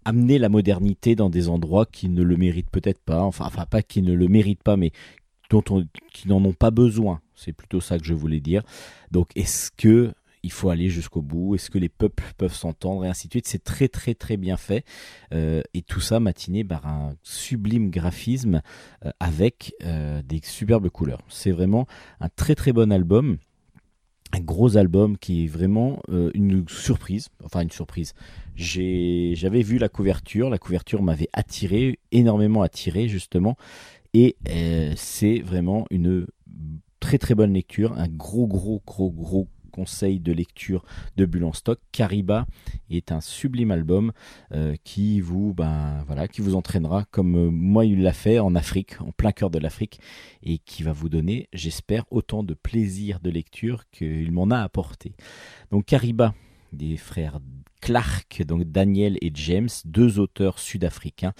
[0.06, 3.82] amener la modernité dans des endroits qui ne le méritent peut-être pas, enfin, enfin pas
[3.82, 4.92] qui ne le méritent pas, mais
[5.50, 7.22] dont on, qui n'en ont pas besoin.
[7.36, 8.64] C'est plutôt ça que je voulais dire.
[9.12, 10.14] Donc, est-ce que
[10.46, 13.48] il faut aller jusqu'au bout Est-ce que les peuples peuvent s'entendre et ainsi de suite
[13.48, 14.86] C'est très très très bien fait
[15.34, 18.62] Euh, et tout ça matiné par un sublime graphisme
[19.04, 21.22] euh, avec euh, des superbes couleurs.
[21.30, 21.88] C'est vraiment
[22.20, 23.38] un très très bon album.
[24.32, 28.14] Un gros album qui est vraiment une surprise, enfin une surprise.
[28.56, 33.56] J'avais vu la couverture, la couverture m'avait attiré, énormément attiré justement,
[34.14, 34.36] et
[34.98, 36.26] c'est vraiment une
[37.00, 40.86] très très bonne lecture, un gros gros gros gros conseil de lecture
[41.18, 41.80] de Bulle en stock.
[41.92, 42.48] Kariba
[42.90, 44.14] est un sublime album
[44.54, 48.56] euh, qui vous ben voilà qui vous entraînera comme euh, moi il l'a fait en
[48.56, 50.00] Afrique, en plein cœur de l'Afrique,
[50.44, 55.14] et qui va vous donner, j'espère, autant de plaisir de lecture qu'il m'en a apporté.
[55.72, 56.34] Donc Kariba
[56.72, 57.40] des frères
[57.82, 61.34] Clark, donc Daniel et James, deux auteurs sud-africains,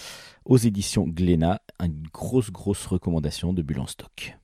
[0.46, 4.38] aux éditions Glénat, une grosse grosse recommandation de Bulle en stock.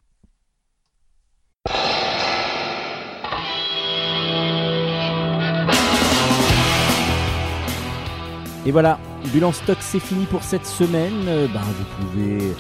[8.65, 8.99] Et voilà,
[9.33, 11.25] Bulle en stock, c'est fini pour cette semaine.
[11.27, 12.53] Euh, ben, vous pouvez,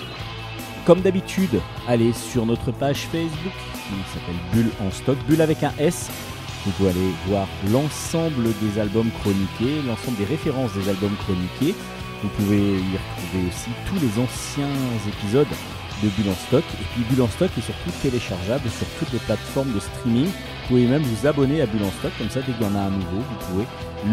[0.85, 5.73] comme d'habitude, aller sur notre page Facebook qui s'appelle Bulle en stock, Bulle avec un
[5.77, 6.09] S.
[6.65, 11.75] Vous pouvez aller voir l'ensemble des albums chroniqués, l'ensemble des références des albums chroniqués.
[12.23, 14.69] Vous pouvez y retrouver aussi tous les anciens
[15.07, 15.47] épisodes
[16.03, 16.63] de Bulle en stock.
[16.81, 20.29] Et puis Bulle en stock est surtout téléchargeable sur toutes les plateformes de streaming.
[20.71, 22.79] Pouvez même vous abonner à Bulle en stock, comme ça dès qu'il y en a
[22.79, 23.65] un nouveau, vous pouvez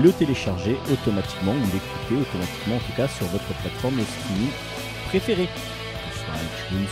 [0.02, 4.50] le télécharger automatiquement ou l'écouter automatiquement en tout cas sur votre plateforme de streaming
[5.06, 6.88] préférée, que ce soit iTunes,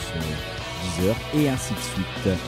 [0.84, 2.38] Deezer et ainsi de suite.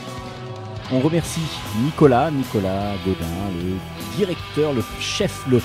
[0.93, 1.41] On remercie
[1.83, 5.59] Nicolas, Nicolas Godin, le directeur, le chef, le,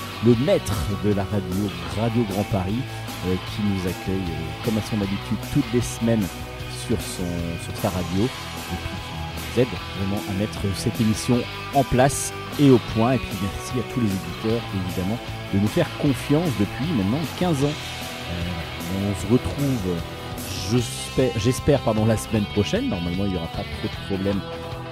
[0.44, 2.82] maître de la radio, Radio Grand Paris,
[3.28, 6.26] euh, qui nous accueille euh, comme à son habitude toutes les semaines
[6.85, 7.31] sur, son,
[7.64, 8.28] sur sa radio
[9.59, 9.68] aide
[9.98, 11.39] vraiment à mettre cette émission
[11.74, 13.12] en place et au point.
[13.12, 15.18] Et puis merci à tous les éditeurs évidemment
[15.52, 17.68] de nous faire confiance depuis maintenant 15 ans.
[17.68, 19.97] Euh, on se retrouve,
[20.70, 22.89] j'espère, j'espère pardon, la semaine prochaine.
[22.89, 24.40] Normalement il n'y aura pas trop de problèmes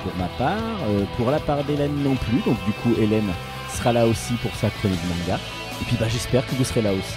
[0.02, 0.59] pour ma part.
[0.89, 2.40] Euh, pour la part d'Hélène non plus.
[2.47, 3.30] Donc du coup Hélène
[3.74, 5.39] sera là aussi pour sa chronique manga.
[5.80, 7.16] Et puis bah, j'espère que vous serez là aussi.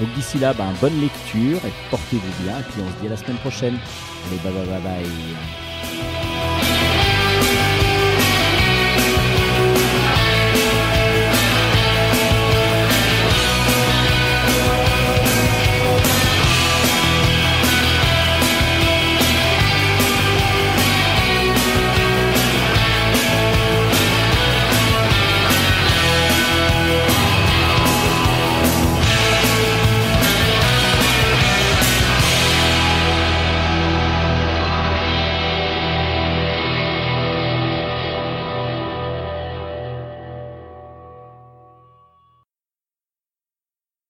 [0.00, 2.58] Donc d'ici là, bah, bonne lecture et portez-vous bien.
[2.58, 3.78] Et puis on se dit à la semaine prochaine.
[4.26, 6.21] Allez, bye bye bye bye.